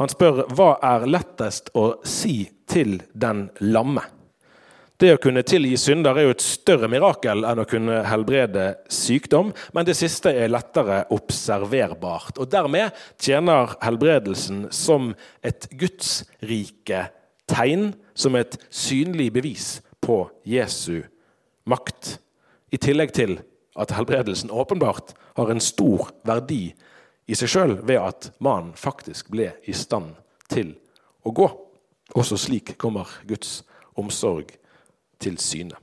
Han 0.00 0.10
spør 0.10 0.44
hva 0.56 0.74
er 0.82 1.06
lettest 1.06 1.70
å 1.78 1.94
si 2.06 2.42
til 2.70 2.98
den 3.14 3.48
lamme. 3.62 4.02
Det 4.98 5.10
å 5.10 5.18
kunne 5.18 5.42
tilgi 5.46 5.74
synder 5.78 6.16
er 6.16 6.28
jo 6.28 6.34
et 6.36 6.44
større 6.44 6.88
mirakel 6.90 7.42
enn 7.46 7.60
å 7.60 7.66
kunne 7.66 7.98
helbrede 8.06 8.68
sykdom, 8.92 9.50
men 9.74 9.86
det 9.86 9.96
siste 9.98 10.30
er 10.30 10.52
lettere 10.52 11.00
observerbart. 11.14 12.38
Og 12.38 12.50
Dermed 12.50 12.94
tjener 13.18 13.74
helbredelsen 13.82 14.68
som 14.74 15.10
et 15.42 15.66
gudsrike 15.74 17.08
tegn, 17.50 17.90
som 18.14 18.38
et 18.38 18.54
synlig 18.70 19.32
bevis 19.34 19.66
på 20.04 20.22
Jesu 20.46 21.02
makt. 21.66 22.16
I 22.70 22.78
tillegg 22.78 23.14
til 23.16 23.38
at 23.74 23.92
helbredelsen 23.96 24.54
åpenbart 24.54 25.14
har 25.34 25.50
en 25.50 25.62
stor 25.62 26.12
verdi 26.26 26.68
i 27.26 27.36
seg 27.38 27.50
sjøl 27.50 27.78
ved 27.86 28.00
at 28.00 28.30
mannen 28.44 28.74
faktisk 28.76 29.30
ble 29.32 29.52
i 29.64 29.74
stand 29.76 30.12
til 30.52 30.74
å 31.24 31.32
gå. 31.32 31.48
Også 32.14 32.36
slik 32.38 32.74
kommer 32.80 33.08
Guds 33.28 33.62
omsorg 33.96 34.52
til 35.22 35.38
syne. 35.40 35.78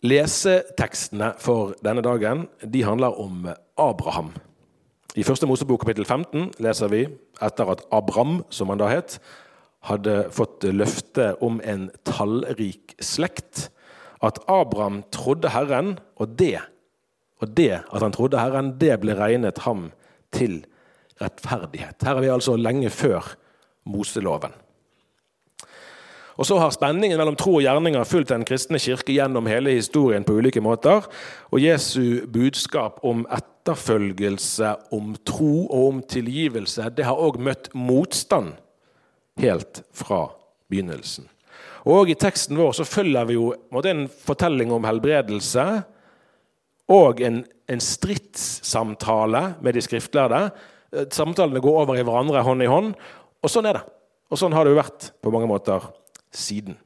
Lesetekstene 0.00 1.34
for 1.42 1.74
denne 1.84 2.00
dagen 2.00 2.46
de 2.64 2.86
handler 2.86 3.18
om 3.20 3.50
Abraham. 3.76 4.32
I 5.18 5.26
første 5.26 5.44
Mosebok 5.50 5.82
kapittel 5.82 6.06
15 6.06 6.54
leser 6.64 6.88
vi 6.88 7.02
etter 7.42 7.68
at 7.68 7.82
Abram, 7.92 8.40
som 8.48 8.70
han 8.72 8.80
da 8.80 8.88
het, 8.88 9.18
hadde 9.84 10.30
fått 10.32 10.64
løfte 10.64 11.34
om 11.44 11.58
en 11.60 11.88
tallrik 12.08 12.94
slekt, 13.02 13.68
at 14.24 14.40
Abraham 14.48 15.02
trodde 15.12 15.52
Herren, 15.52 15.98
og 16.16 16.36
det, 16.38 16.60
og 17.40 17.54
det 17.56 17.82
at 17.82 18.02
han 18.02 18.14
trodde 18.14 18.40
Herren, 18.40 18.74
det 18.80 18.98
ble 19.02 19.16
regnet 19.18 19.62
ham 19.64 19.88
til 20.34 20.60
rettferdighet. 21.20 22.00
Her 22.04 22.18
er 22.18 22.24
vi 22.24 22.32
altså 22.32 22.56
lenge 22.56 22.90
før 22.92 23.34
Moseloven. 23.88 24.52
Og 26.40 26.46
så 26.48 26.56
har 26.56 26.72
spenningen 26.72 27.18
mellom 27.20 27.36
tro 27.36 27.58
og 27.58 27.64
gjerninger 27.66 28.06
fulgt 28.08 28.30
den 28.32 28.46
kristne 28.48 28.78
kirke 28.80 29.12
gjennom 29.12 29.48
hele 29.50 29.74
historien 29.76 30.24
på 30.24 30.38
ulike 30.38 30.62
måter. 30.64 31.04
Og 31.52 31.60
Jesu 31.60 32.24
budskap 32.32 33.02
om 33.04 33.26
etterfølgelse, 33.28 34.72
om 34.96 35.12
tro 35.28 35.66
og 35.66 35.88
om 35.88 35.98
tilgivelse, 36.08 36.88
det 36.96 37.04
har 37.04 37.20
òg 37.20 37.36
møtt 37.44 37.68
motstand 37.76 38.54
helt 39.40 39.82
fra 39.92 40.30
begynnelsen. 40.72 41.28
Og 41.84 42.08
I 42.12 42.16
teksten 42.16 42.56
vår 42.60 42.72
så 42.78 42.88
følger 42.88 43.28
vi 43.28 43.36
jo 43.36 43.52
en 43.84 44.06
fortelling 44.08 44.72
om 44.72 44.88
helbredelse 44.88 45.66
og 46.90 47.22
en, 47.22 47.42
en 47.70 47.82
stridssamtale 47.82 49.42
med 49.62 49.76
de 49.76 49.82
skriftlærde. 49.84 50.48
Samtalene 51.14 51.62
går 51.62 51.82
over 51.84 51.98
i 52.00 52.04
hverandre 52.06 52.42
hånd 52.42 52.64
i 52.66 52.70
hånd. 52.70 52.94
Og 53.40 53.52
sånn 53.52 53.68
er 53.70 53.78
det. 53.78 53.84
Og 54.30 54.38
sånn 54.38 54.54
har 54.54 54.66
det 54.66 54.74
jo 54.74 54.80
vært 54.80 55.10
på 55.22 55.32
mange 55.34 55.48
måter 55.50 55.86
siden. 56.34 56.76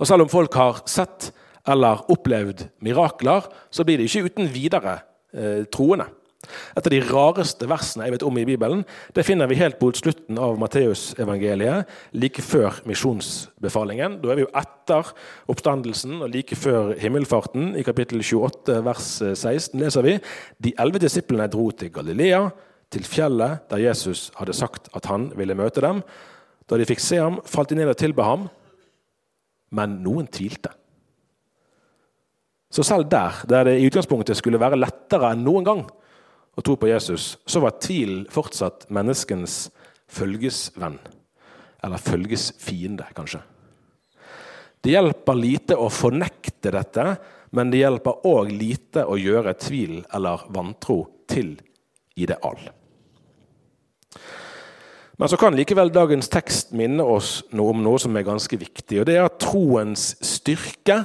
Og 0.00 0.08
selv 0.08 0.24
om 0.24 0.32
folk 0.32 0.56
har 0.58 0.82
sett 0.90 1.30
eller 1.68 2.00
opplevd 2.12 2.64
mirakler, 2.84 3.44
så 3.70 3.84
blir 3.84 4.00
de 4.00 4.08
ikke 4.08 4.28
uten 4.28 4.48
videre 4.52 4.94
eh, 5.36 5.64
troende. 5.72 6.08
Et 6.46 6.86
av 6.86 6.92
de 6.92 7.00
rareste 7.02 7.66
versene 7.66 8.06
jeg 8.06 8.14
vet 8.14 8.24
om 8.24 8.36
i 8.38 8.44
Bibelen, 8.46 8.84
det 9.14 9.24
finner 9.26 9.50
vi 9.50 9.58
helt 9.58 9.78
på 9.80 9.90
slutten 9.98 10.38
av 10.38 10.58
Matteusevangeliet, 10.62 11.90
like 12.14 12.44
før 12.46 12.78
misjonsbefalingen. 12.86 14.20
Da 14.22 14.30
er 14.30 14.38
vi 14.38 14.44
jo 14.44 14.52
etter 14.60 15.10
oppstandelsen 15.50 16.22
og 16.22 16.30
like 16.30 16.56
før 16.58 16.94
himmelfarten. 17.02 17.72
I 17.74 17.82
kapittel 17.86 18.22
28 18.22 18.78
vers 18.86 19.10
16 19.34 19.82
leser 19.82 20.06
vi 20.06 20.14
de 20.62 20.74
elleve 20.78 21.02
disiplene 21.02 21.50
dro 21.50 21.68
til 21.74 21.92
Galilea, 21.94 22.46
til 22.88 23.04
fjellet 23.04 23.66
der 23.68 23.82
Jesus 23.88 24.30
hadde 24.38 24.56
sagt 24.56 24.88
at 24.96 25.10
han 25.10 25.28
ville 25.36 25.58
møte 25.58 25.82
dem. 25.84 26.00
Da 26.70 26.78
de 26.78 26.86
fikk 26.88 27.02
se 27.02 27.18
ham, 27.20 27.42
falt 27.44 27.74
de 27.74 27.82
ned 27.82 27.90
og 27.90 27.98
tilba 27.98 28.30
ham, 28.30 28.46
men 29.74 29.98
noen 30.06 30.30
tvilte. 30.30 30.70
Så 32.72 32.84
selv 32.84 33.08
der, 33.10 33.42
der 33.48 33.66
det 33.66 33.80
i 33.80 33.86
utgangspunktet 33.88 34.38
skulle 34.38 34.60
være 34.60 34.78
lettere 34.78 35.34
enn 35.34 35.42
noen 35.42 35.66
gang 35.66 35.88
å 36.58 36.64
tro 36.64 36.74
på 36.76 36.90
Jesus, 36.90 37.36
så 37.46 37.62
var 37.62 37.78
tvilen 37.78 38.24
fortsatt 38.34 38.88
menneskens 38.90 39.68
følgesvenn. 40.10 40.98
Eller 41.86 42.02
følgesfiende, 42.02 43.06
kanskje. 43.14 43.44
Det 44.82 44.94
hjelper 44.94 45.38
lite 45.38 45.76
å 45.78 45.86
fornekte 45.90 46.72
dette, 46.74 47.04
men 47.54 47.70
det 47.70 47.84
hjelper 47.84 48.26
òg 48.26 48.50
lite 48.50 49.04
å 49.06 49.14
gjøre 49.18 49.54
tvil 49.58 50.00
eller 50.14 50.42
vantro 50.54 51.00
til 51.30 51.54
ideal. 52.18 52.58
Men 55.18 55.30
så 55.30 55.38
kan 55.38 55.56
likevel 55.58 55.90
dagens 55.90 56.30
tekst 56.30 56.74
minne 56.78 57.02
oss 57.02 57.40
noe 57.50 57.72
om 57.74 57.80
noe 57.82 57.98
som 58.02 58.14
er 58.18 58.26
ganske 58.26 58.58
viktig. 58.58 59.00
og 59.00 59.08
Det 59.08 59.16
er 59.18 59.26
at 59.26 59.40
troens 59.42 60.12
styrke 60.22 61.00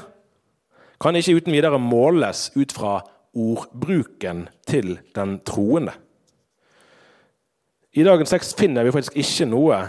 kan 1.01 1.17
ikke 1.17 1.39
uten 1.39 1.55
videre 1.55 1.79
måles 1.81 2.51
ut 2.53 2.73
fra 2.73 2.99
ordbruken 3.33 4.47
til 4.69 4.97
den 5.15 5.39
troende. 5.45 5.93
I 7.93 8.05
dagens 8.05 8.33
tekst 8.33 8.57
finner 8.57 8.85
vi 8.85 8.93
faktisk 8.93 9.17
ikke 9.21 9.47
noe 9.51 9.79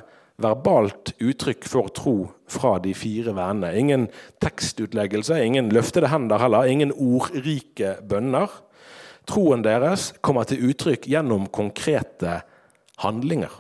verbalt 0.43 1.13
uttrykk 1.23 1.67
for 1.71 1.91
tro 1.95 2.15
fra 2.51 2.77
de 2.83 2.93
fire 2.97 3.33
vennene. 3.37 3.71
Ingen 3.79 4.07
tekstutleggelse, 4.43 5.39
ingen 5.45 5.71
løftede 5.73 6.11
hender 6.13 6.43
heller, 6.43 6.69
ingen 6.69 6.93
ordrike 6.93 7.97
bønner. 8.09 8.51
Troen 9.31 9.65
deres 9.65 10.11
kommer 10.21 10.45
til 10.49 10.67
uttrykk 10.69 11.07
gjennom 11.09 11.47
konkrete 11.55 12.43
handlinger. 13.01 13.53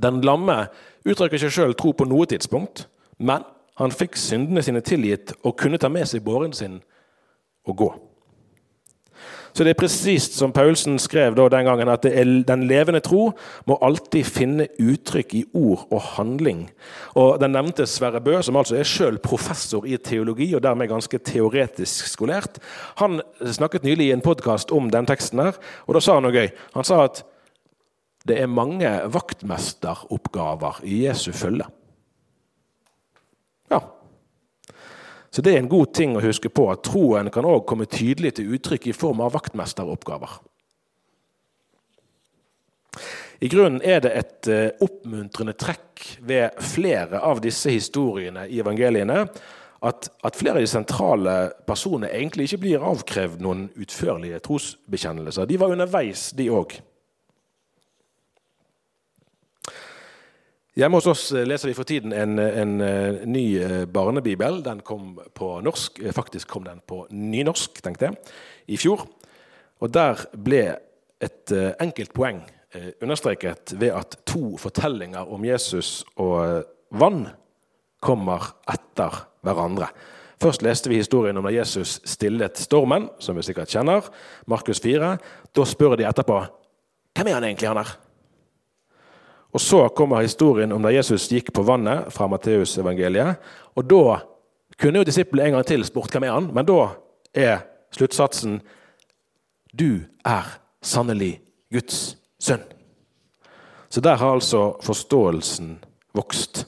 Den 0.00 0.22
lamme 0.24 0.68
uttrykker 1.04 1.36
ikke 1.36 1.52
sjøl 1.52 1.74
tro 1.76 1.92
på 1.92 2.06
noe 2.08 2.28
tidspunkt, 2.30 2.86
men 3.18 3.44
han 3.80 3.92
fikk 3.92 4.16
syndene 4.20 4.62
sine 4.64 4.80
tilgitt 4.84 5.34
og 5.42 5.58
kunne 5.60 5.80
ta 5.80 5.90
med 5.92 6.08
seg 6.08 6.24
båren 6.24 6.54
sin 6.56 6.78
og 7.68 7.76
gå. 7.76 7.90
Så 9.52 9.64
det 9.66 9.72
er 9.74 9.80
presist 9.80 10.36
som 10.38 10.52
Paulsen 10.54 10.98
skrev 11.02 11.34
den 11.34 11.66
gangen, 11.66 11.88
at 11.90 12.04
den 12.04 12.62
levende 12.68 13.00
tro 13.02 13.32
må 13.66 13.78
alltid 13.82 14.24
finne 14.28 14.68
uttrykk 14.78 15.34
i 15.34 15.44
ord 15.54 15.86
og 15.90 16.00
handling. 16.16 16.68
Og 17.18 17.40
Den 17.40 17.52
nevnte 17.52 17.86
Sverre 17.86 18.20
Bø, 18.20 18.38
som 18.42 18.56
altså 18.56 18.76
er 18.78 18.86
sjøl 18.86 19.18
professor 19.18 19.86
i 19.86 19.96
teologi 19.96 20.54
og 20.54 20.62
dermed 20.62 20.88
ganske 20.88 21.18
teoretisk 21.18 22.06
skolert, 22.06 22.58
han 22.96 23.20
snakket 23.42 23.84
nylig 23.84 24.06
i 24.06 24.12
en 24.12 24.24
podkast 24.24 24.70
om 24.72 24.90
den 24.90 25.06
teksten. 25.06 25.38
her, 25.38 25.58
og 25.86 25.94
Da 25.94 26.00
sa 26.00 26.14
han 26.14 26.22
noe 26.22 26.32
gøy. 26.32 26.48
Han 26.74 26.84
sa 26.84 27.04
at 27.04 27.24
det 28.28 28.40
er 28.40 28.46
mange 28.46 28.88
vaktmesteroppgaver 29.08 30.82
i 30.84 31.06
Jesu 31.06 31.32
følge. 31.32 31.64
Ja. 33.70 33.80
Så 35.30 35.42
det 35.42 35.54
er 35.54 35.62
en 35.62 35.70
god 35.70 35.92
ting 35.94 36.16
å 36.18 36.22
huske 36.24 36.50
på 36.50 36.66
at 36.72 36.82
troen 36.86 37.30
kan 37.30 37.46
også 37.46 37.66
komme 37.70 37.86
tydelig 37.90 38.34
til 38.38 38.56
uttrykk 38.56 38.90
i 38.90 38.96
form 38.96 39.22
av 39.22 39.36
vaktmesteroppgaver. 39.36 40.40
I 43.40 43.48
grunnen 43.48 43.80
er 43.86 44.02
det 44.04 44.10
et 44.18 44.48
eh, 44.52 44.82
oppmuntrende 44.84 45.54
trekk 45.56 46.02
ved 46.26 46.58
flere 46.60 47.22
av 47.24 47.40
disse 47.40 47.72
historiene 47.72 48.44
i 48.50 48.58
evangeliene 48.60 49.22
at, 49.80 50.10
at, 50.20 50.36
flere 50.36 50.58
av 50.58 50.66
de 50.66 50.68
sentrale 50.68 51.36
personene 51.64 52.10
egentlig 52.12 52.50
ikke 52.50 52.64
blir 52.66 52.84
avkrevd 52.84 53.40
noen 53.40 53.68
utførlige 53.80 54.42
trosbekjennelser. 54.44 55.48
De 55.48 55.56
var 55.60 55.72
underveis, 55.72 56.26
de 56.36 56.50
òg. 56.52 56.74
Hjemme 60.78 61.00
hos 61.00 61.08
oss 61.10 61.24
eh, 61.34 61.42
leser 61.48 61.66
vi 61.66 61.74
for 61.74 61.88
tiden 61.88 62.12
en, 62.14 62.38
en, 62.38 62.76
eh, 62.84 63.24
ny 63.26 63.44
eh, 63.58 63.80
barnebibel. 63.90 64.60
Den 64.62 64.84
kom 64.86 65.16
på 65.34 65.56
norsk. 65.66 65.98
Faktisk 66.14 66.48
kom 66.52 66.68
den 66.68 66.78
på 66.86 67.02
nynorsk, 67.10 67.80
tenkte 67.82 68.06
jeg, 68.06 68.20
i 68.70 68.78
fjor. 68.78 69.02
Og 69.82 69.90
der 69.90 70.22
ble 70.38 70.62
et 71.20 71.52
enkelt 71.82 72.14
poeng 72.16 72.38
understreket 73.02 73.74
ved 73.80 73.90
at 73.92 74.14
to 74.28 74.54
fortellinger 74.60 75.28
om 75.34 75.42
Jesus 75.44 76.04
og 76.22 76.62
vann 76.96 77.26
kommer 78.00 78.46
etter 78.70 79.18
hverandre. 79.44 79.88
Først 80.40 80.62
leste 80.64 80.92
vi 80.92 81.00
historien 81.00 81.36
om 81.36 81.48
da 81.48 81.52
Jesus 81.52 81.98
stillet 82.08 82.60
stormen, 82.60 83.10
som 83.20 83.36
vi 83.36 83.44
sikkert 83.44 83.72
kjenner. 83.72 84.06
Markus 84.48 84.80
4. 84.80 85.16
Da 85.52 85.66
spør 85.68 85.98
de 86.00 86.08
etterpå 86.08 86.38
hvem 87.16 87.28
er 87.28 87.36
han 87.36 87.48
egentlig, 87.50 87.68
han 87.68 87.82
her? 87.82 87.96
Og 89.52 89.60
Så 89.60 89.88
kommer 89.88 90.22
historien 90.22 90.72
om 90.72 90.82
da 90.82 90.92
Jesus 90.94 91.28
gikk 91.32 91.52
på 91.52 91.64
vannet 91.66 92.12
fra 92.14 92.28
Matteusevangeliet. 92.30 93.40
Og 93.76 93.86
da 93.90 94.20
kunne 94.80 95.02
jo 95.02 95.08
disiplene 95.08 95.48
en 95.48 95.58
gang 95.58 95.66
til 95.66 95.84
spurt 95.84 96.12
hvem 96.14 96.28
er 96.28 96.36
han, 96.36 96.50
men 96.54 96.66
da 96.68 96.80
er 97.34 97.64
sluttsatsen 97.94 98.60
Du 99.74 100.02
er 100.26 100.46
sannelig 100.82 101.40
Guds 101.72 102.16
sønn. 102.42 102.62
Så 103.90 104.00
der 104.00 104.16
har 104.16 104.32
altså 104.34 104.76
forståelsen 104.82 105.78
vokst. 106.14 106.64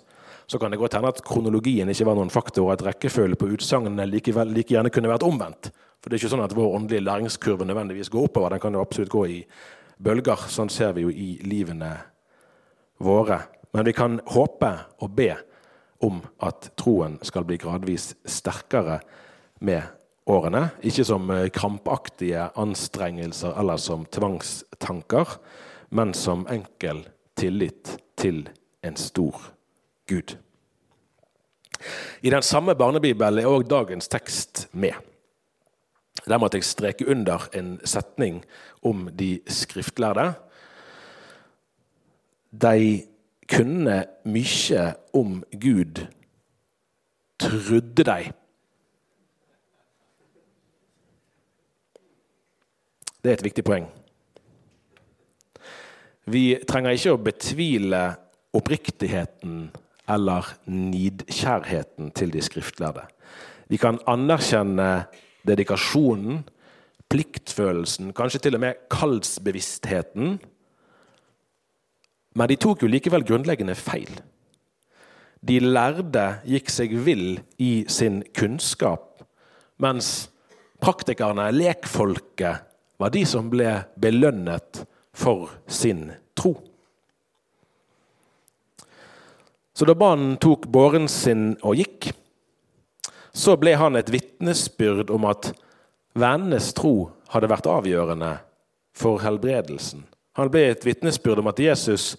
Så 0.47 0.59
kan 0.59 0.71
det 0.71 0.79
godt 0.79 0.95
hende 0.95 1.09
at 1.09 1.23
kronologien 1.25 1.89
ikke 1.89 2.07
var 2.07 2.19
noen 2.19 2.31
faktor, 2.31 2.73
at 2.73 2.83
rekkefølgen 2.85 3.39
på 3.39 3.49
utsagnene 3.55 4.07
like, 4.07 4.35
like, 4.45 4.71
gjerne 4.75 4.91
kunne 4.91 5.11
vært 5.11 5.27
omvendt. 5.27 5.71
For 6.03 6.11
det 6.11 6.19
er 6.19 6.23
ikke 6.23 6.33
sånn 6.35 6.45
at 6.45 6.55
vår 6.55 6.75
åndelige 6.77 7.07
læringskurve 7.07 7.67
nødvendigvis 7.67 8.11
går 8.11 8.27
oppover. 8.27 8.55
Den 8.55 8.63
kan 8.63 8.75
jo 8.75 8.83
absolutt 8.83 9.15
gå 9.15 9.27
i 9.27 9.39
bølger. 10.03 10.49
Sånn 10.51 10.71
ser 10.71 10.93
vi 10.97 11.07
jo 11.07 11.11
i 11.15 11.37
livene 11.47 11.95
våre. 13.03 13.43
Men 13.73 13.87
vi 13.89 13.95
kan 13.97 14.21
håpe 14.33 14.71
og 15.01 15.17
be 15.17 15.33
om 16.03 16.21
at 16.43 16.73
troen 16.79 17.19
skal 17.25 17.47
bli 17.49 17.59
gradvis 17.63 18.13
sterkere 18.29 19.01
med 19.63 19.87
årene. 20.27 20.69
Ikke 20.83 21.05
som 21.07 21.31
eh, 21.31 21.49
krampaktige 21.55 22.49
anstrengelser 22.59 23.55
eller 23.59 23.81
som 23.81 24.07
tvangstanker, 24.11 25.39
men 25.91 26.15
som 26.15 26.47
enkel 26.51 27.05
tillit 27.39 27.97
til 28.19 28.47
en 28.83 28.99
stor 28.99 29.39
Gud. 30.09 30.37
I 32.23 32.31
den 32.31 32.43
samme 32.43 32.75
barnebibelen 32.79 33.43
er 33.43 33.51
òg 33.51 33.67
dagens 33.71 34.11
tekst 34.11 34.67
med. 34.73 34.95
Der 36.29 36.39
måtte 36.39 36.59
jeg 36.61 36.69
streke 36.69 37.09
under 37.11 37.49
en 37.57 37.79
setning 37.85 38.43
om 38.83 39.09
de 39.19 39.41
skriftlærde. 39.51 40.35
De 42.53 43.03
kunne 43.49 43.97
mye 44.29 44.85
om 45.17 45.41
Gud, 45.61 46.05
trodde 47.41 48.05
de. 48.05 48.33
Det 53.23 53.31
er 53.31 53.39
et 53.39 53.45
viktig 53.47 53.65
poeng. 53.65 53.87
Vi 56.31 56.59
trenger 56.69 56.95
ikke 56.95 57.15
å 57.17 57.23
betvile 57.23 58.03
oppriktigheten 58.55 59.71
eller 60.13 60.49
nidkjærheten 60.71 62.13
til 62.15 62.33
de 62.35 62.43
skriftlærde. 62.45 63.07
Vi 63.71 63.79
kan 63.81 63.99
anerkjenne 64.11 65.07
dedikasjonen, 65.49 66.43
pliktfølelsen, 67.13 68.13
kanskje 68.17 68.43
til 68.45 68.57
og 68.59 68.63
med 68.65 68.83
kaldsbevisstheten. 68.93 70.37
Men 72.33 72.49
de 72.49 72.57
tok 72.57 72.83
jo 72.83 72.91
likevel 72.91 73.25
grunnleggende 73.29 73.77
feil. 73.77 74.11
De 75.43 75.59
lærde 75.61 76.27
gikk 76.47 76.71
seg 76.71 76.95
vill 77.05 77.41
i 77.59 77.85
sin 77.91 78.23
kunnskap, 78.37 79.25
mens 79.83 80.31
praktikerne, 80.83 81.49
lekfolket, 81.55 82.69
var 82.99 83.11
de 83.11 83.25
som 83.27 83.49
ble 83.51 83.81
belønnet 83.99 84.85
for 85.13 85.51
sin 85.67 86.13
tro. 86.39 86.55
Så 89.75 89.89
da 89.89 89.97
mannen 89.99 90.37
tok 90.39 90.69
båren 90.71 91.09
sin 91.11 91.57
og 91.65 91.81
gikk, 91.81 92.13
så 93.33 93.57
ble 93.59 93.75
han 93.81 93.97
et 93.97 94.13
vitnesbyrd 94.13 95.11
om 95.11 95.27
at 95.27 95.51
vennenes 96.15 96.71
tro 96.77 97.11
hadde 97.33 97.51
vært 97.51 97.69
avgjørende 97.73 98.35
for 98.95 99.23
helbredelsen. 99.25 100.05
Han 100.39 100.51
ble 100.53 100.65
et 100.71 100.85
vitnesbyrd 100.87 101.43
om 101.43 101.51
at 101.51 101.61
Jesus 101.61 102.15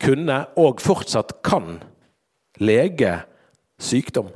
kunne, 0.00 0.36
og 0.56 0.80
fortsatt 0.80 1.40
kan, 1.44 1.78
lege 2.60 3.18
sykdom. 3.80 4.30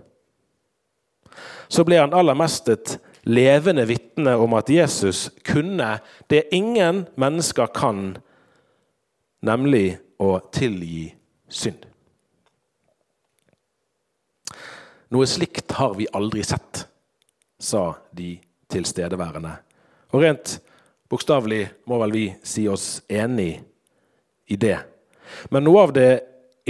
Så 1.68 1.84
ble 1.88 1.98
han 2.02 2.14
aller 2.16 2.36
mest 2.36 2.68
et 2.72 2.98
levende 3.24 3.86
vitne 3.88 4.36
om 4.36 4.52
at 4.56 4.68
Jesus 4.70 5.30
kunne 5.46 5.96
det 6.30 6.44
ingen 6.52 7.06
mennesker 7.20 7.72
kan, 7.72 8.18
nemlig 9.44 9.96
å 10.20 10.36
tilgi 10.52 11.08
synd. 11.48 11.88
Noe 15.14 15.28
slikt 15.30 15.76
har 15.78 15.94
vi 15.96 16.08
aldri 16.12 16.42
sett, 16.44 16.84
sa 17.60 17.94
de 18.12 18.34
tilstedeværende. 18.72 19.52
Og 20.12 20.24
rent 20.24 20.58
bokstavelig 21.14 21.68
må 21.86 22.00
vel 22.02 22.14
vi 22.14 22.24
si 22.42 22.66
oss 22.66 22.98
enig 23.08 23.60
i 24.50 24.58
det. 24.58 24.80
Men 25.50 25.64
noe 25.66 25.86
av 25.86 25.94
det 25.94 26.10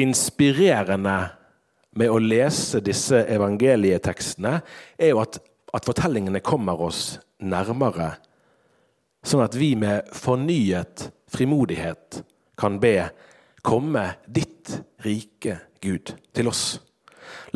inspirerende 0.00 1.16
med 1.94 2.10
å 2.10 2.18
lese 2.20 2.82
disse 2.84 3.22
evangelietekstene, 3.30 4.58
er 4.98 5.12
jo 5.12 5.22
at, 5.22 5.38
at 5.72 5.86
fortellingene 5.86 6.42
kommer 6.44 6.80
oss 6.82 7.16
nærmere. 7.38 8.16
Sånn 9.24 9.44
at 9.44 9.54
vi 9.56 9.72
med 9.78 10.10
fornyet 10.12 11.08
frimodighet 11.32 12.20
kan 12.60 12.80
be 12.82 13.08
komme 13.64 14.08
ditt 14.26 14.74
rike, 15.06 15.60
Gud, 15.80 16.12
til 16.34 16.50
oss. 16.50 16.64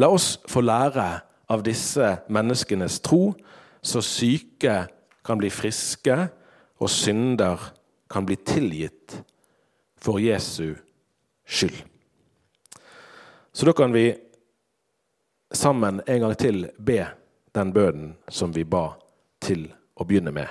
La 0.01 0.09
oss 0.15 0.37
få 0.49 0.63
lære 0.65 1.09
av 1.51 1.65
disse 1.67 2.15
menneskenes 2.33 3.01
tro, 3.05 3.35
så 3.83 4.01
syke 4.05 4.85
kan 5.27 5.41
bli 5.41 5.51
friske, 5.53 6.29
og 6.79 6.91
synder 6.91 7.71
kan 8.11 8.27
bli 8.27 8.37
tilgitt 8.37 9.19
for 9.99 10.21
Jesu 10.23 10.75
skyld. 11.47 11.83
Så 13.53 13.67
da 13.67 13.73
kan 13.73 13.93
vi 13.93 14.13
sammen 15.53 16.01
en 16.07 16.21
gang 16.21 16.37
til 16.39 16.69
be 16.79 17.01
den 17.55 17.73
bønnen 17.75 18.15
som 18.31 18.53
vi 18.55 18.65
ba 18.65 18.93
til 19.43 19.67
å 19.99 20.07
begynne 20.07 20.33
med. 20.35 20.47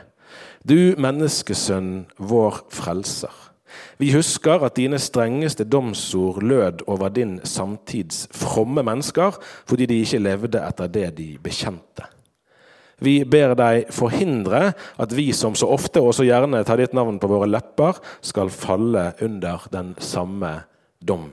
Du 0.68 0.98
menneskesønn, 1.00 2.08
vår 2.20 2.66
frelser. 2.74 3.32
Vi 3.98 4.12
husker 4.12 4.64
at 4.66 4.76
dine 4.76 5.00
strengeste 5.00 5.64
domsord 5.64 6.42
lød 6.44 6.84
over 6.88 7.10
din 7.14 7.40
samtids 7.44 8.28
fromme 8.32 8.84
mennesker, 8.84 9.40
fordi 9.68 9.86
de 9.86 10.02
ikke 10.04 10.24
levde 10.24 10.62
etter 10.64 10.92
det 10.92 11.10
de 11.18 11.30
bekjente. 11.44 12.08
Vi 13.04 13.20
ber 13.30 13.54
deg 13.58 13.92
forhindre 13.94 14.72
at 14.98 15.12
vi 15.14 15.30
som 15.36 15.56
så 15.58 15.70
ofte 15.70 16.02
og 16.02 16.16
så 16.18 16.26
gjerne 16.26 16.64
tar 16.66 16.82
ditt 16.82 16.96
navn 16.98 17.20
på 17.22 17.30
våre 17.30 17.50
lepper, 17.50 18.00
skal 18.26 18.50
falle 18.54 19.12
under 19.22 19.68
den 19.74 19.94
samme 20.02 20.54
dom. 20.98 21.30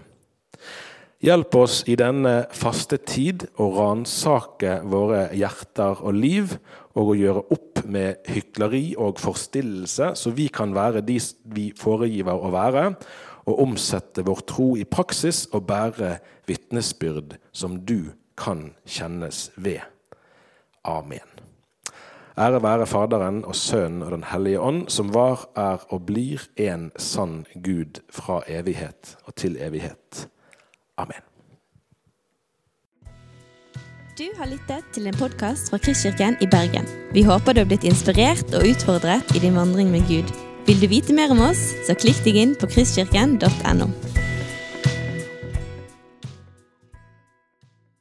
Hjelp 1.24 1.57
oss 1.57 1.79
i 1.88 1.94
denne 1.96 2.42
faste 2.53 2.98
tid 3.00 3.46
å 3.57 3.70
ransake 3.72 4.83
våre 4.92 5.31
hjerter 5.33 6.03
og 6.05 6.18
liv, 6.18 6.59
og 6.94 7.11
å 7.11 7.16
gjøre 7.16 7.44
opp 7.55 7.81
med 7.90 8.29
hykleri 8.29 8.92
og 9.00 9.22
forstillelse, 9.22 10.12
så 10.20 10.33
vi 10.37 10.50
kan 10.53 10.74
være 10.77 11.03
de 11.07 11.16
vi 11.57 11.70
foregiver 11.79 12.44
å 12.44 12.53
være, 12.55 12.85
og 13.48 13.62
omsette 13.64 14.24
vår 14.24 14.44
tro 14.48 14.68
i 14.77 14.85
praksis 14.88 15.46
og 15.53 15.66
bære 15.68 16.18
vitnesbyrd 16.48 17.38
som 17.57 17.81
du 17.81 18.12
kan 18.37 18.68
kjennes 18.85 19.48
ved. 19.57 19.81
Amen. 20.85 21.34
Ære 22.35 22.62
være 22.62 22.87
Faderen 22.87 23.44
og 23.44 23.55
Sønnen 23.55 24.03
og 24.03 24.11
Den 24.11 24.25
hellige 24.27 24.61
ånd, 24.61 24.88
som 24.88 25.14
var, 25.14 25.47
er 25.57 25.85
og 25.88 26.07
blir 26.07 26.42
en 26.59 26.90
sann 26.99 27.44
Gud 27.55 28.01
fra 28.11 28.40
evighet 28.49 29.16
og 29.25 29.35
til 29.35 29.57
evighet. 29.61 30.27
Amen. 30.99 31.23
Du 34.18 34.27
har 34.38 34.47
lyttet 34.47 34.83
til 34.94 35.07
en 35.07 35.14
podkast 35.14 35.70
fra 35.70 35.79
Kristkirken 35.79 36.37
i 36.40 36.47
Bergen. 36.47 36.87
Vi 37.12 37.23
håper 37.23 37.53
du 37.53 37.62
har 37.62 37.70
blitt 37.70 37.87
inspirert 37.87 38.55
og 38.55 38.66
utfordret 38.66 39.37
i 39.37 39.38
din 39.38 39.55
vandring 39.55 39.90
med 39.90 40.03
Gud. 40.11 40.35
Vil 40.66 40.83
du 40.83 40.87
vite 40.90 41.14
mer 41.14 41.31
om 41.31 41.42
oss, 41.51 41.70
så 41.87 41.94
klikk 41.94 42.25
deg 42.27 42.42
inn 42.42 42.59
på 42.59 42.66
kristkirken.no. 42.66 44.13